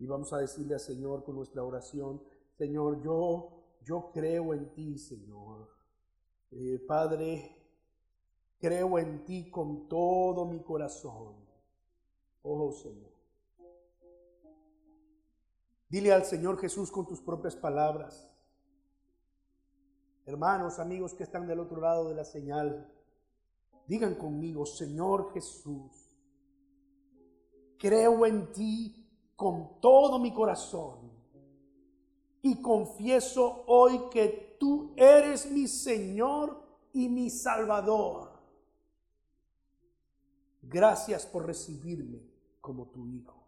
Y 0.00 0.06
vamos 0.06 0.32
a 0.32 0.38
decirle 0.38 0.74
al 0.74 0.80
Señor 0.80 1.24
con 1.24 1.36
nuestra 1.36 1.62
oración, 1.62 2.22
Señor, 2.56 3.02
yo, 3.02 3.50
yo 3.84 4.10
creo 4.12 4.54
en 4.54 4.72
ti, 4.74 4.98
Señor. 4.98 5.77
Eh, 6.50 6.78
Padre, 6.86 7.56
creo 8.58 8.98
en 8.98 9.24
ti 9.24 9.50
con 9.50 9.88
todo 9.88 10.44
mi 10.46 10.60
corazón. 10.60 11.36
Oh 12.42 12.72
Señor. 12.72 13.12
Dile 15.88 16.12
al 16.12 16.24
Señor 16.24 16.58
Jesús 16.58 16.90
con 16.90 17.06
tus 17.06 17.20
propias 17.20 17.56
palabras. 17.56 18.30
Hermanos, 20.26 20.78
amigos 20.78 21.14
que 21.14 21.22
están 21.22 21.46
del 21.46 21.60
otro 21.60 21.80
lado 21.80 22.08
de 22.08 22.14
la 22.14 22.24
señal, 22.24 22.92
digan 23.86 24.14
conmigo, 24.14 24.66
Señor 24.66 25.32
Jesús, 25.32 26.10
creo 27.78 28.26
en 28.26 28.52
ti 28.52 29.08
con 29.34 29.80
todo 29.80 30.18
mi 30.18 30.34
corazón 30.34 31.10
y 32.42 32.60
confieso 32.60 33.64
hoy 33.66 34.10
que 34.10 34.47
tú 34.58 34.92
eres 34.96 35.50
mi 35.50 35.66
Señor 35.66 36.62
y 36.92 37.08
mi 37.08 37.30
Salvador. 37.30 38.32
Gracias 40.62 41.26
por 41.26 41.46
recibirme 41.46 42.20
como 42.60 42.88
tu 42.88 43.06
Hijo. 43.06 43.38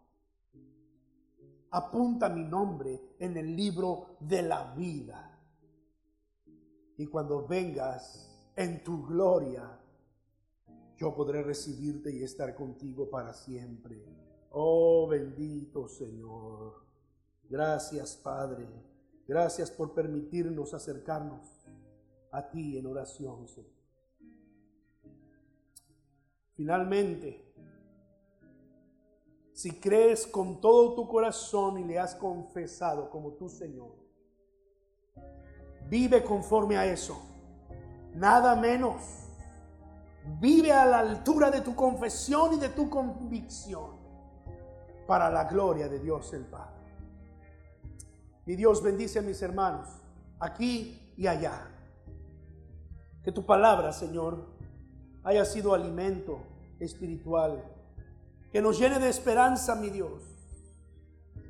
Apunta 1.71 2.27
mi 2.27 2.43
nombre 2.43 3.15
en 3.19 3.37
el 3.37 3.55
libro 3.55 4.17
de 4.19 4.41
la 4.41 4.73
vida. 4.73 5.39
Y 6.97 7.05
cuando 7.07 7.47
vengas 7.47 8.29
en 8.55 8.83
tu 8.83 9.05
gloria, 9.05 9.79
yo 10.97 11.15
podré 11.15 11.41
recibirte 11.41 12.11
y 12.13 12.23
estar 12.23 12.53
contigo 12.55 13.09
para 13.09 13.33
siempre. 13.33 14.03
Oh 14.51 15.07
bendito 15.07 15.87
Señor. 15.87 16.85
Gracias 17.49 18.17
Padre. 18.17 18.67
Gracias 19.31 19.71
por 19.71 19.93
permitirnos 19.93 20.73
acercarnos 20.73 21.65
a 22.31 22.49
ti 22.49 22.77
en 22.77 22.85
oración, 22.85 23.47
Señor. 23.47 23.71
Finalmente, 26.51 27.53
si 29.53 29.79
crees 29.79 30.27
con 30.27 30.59
todo 30.59 30.95
tu 30.95 31.07
corazón 31.07 31.77
y 31.77 31.85
le 31.85 31.97
has 31.97 32.13
confesado 32.13 33.09
como 33.09 33.31
tu 33.35 33.47
Señor, 33.47 33.95
vive 35.87 36.25
conforme 36.25 36.75
a 36.75 36.85
eso. 36.85 37.17
Nada 38.13 38.53
menos. 38.57 39.01
Vive 40.41 40.73
a 40.73 40.85
la 40.85 40.99
altura 40.99 41.49
de 41.49 41.61
tu 41.61 41.73
confesión 41.73 42.55
y 42.55 42.57
de 42.57 42.67
tu 42.67 42.89
convicción 42.89 43.95
para 45.07 45.29
la 45.29 45.45
gloria 45.45 45.87
de 45.87 45.99
Dios 45.99 46.33
el 46.33 46.43
Padre. 46.47 46.80
Mi 48.45 48.55
Dios 48.55 48.81
bendice 48.81 49.19
a 49.19 49.21
mis 49.21 49.41
hermanos, 49.41 49.87
aquí 50.39 51.13
y 51.15 51.27
allá. 51.27 51.69
Que 53.23 53.31
tu 53.31 53.45
palabra, 53.45 53.93
Señor, 53.93 54.47
haya 55.23 55.45
sido 55.45 55.73
alimento 55.73 56.41
espiritual, 56.79 57.63
que 58.51 58.61
nos 58.61 58.79
llene 58.79 58.99
de 58.99 59.09
esperanza, 59.09 59.75
mi 59.75 59.89
Dios, 59.89 60.23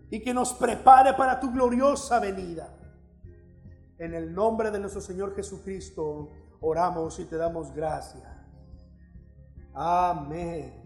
y 0.09 0.21
que 0.21 0.33
nos 0.33 0.53
prepare 0.53 1.13
para 1.13 1.39
tu 1.39 1.51
gloriosa 1.51 2.19
venida. 2.19 2.77
En 3.97 4.13
el 4.13 4.33
nombre 4.33 4.71
de 4.71 4.79
nuestro 4.79 4.99
Señor 4.99 5.35
Jesucristo, 5.35 6.31
oramos 6.59 7.19
y 7.19 7.25
te 7.25 7.37
damos 7.37 7.73
gracias. 7.73 8.27
Amén. 9.73 10.80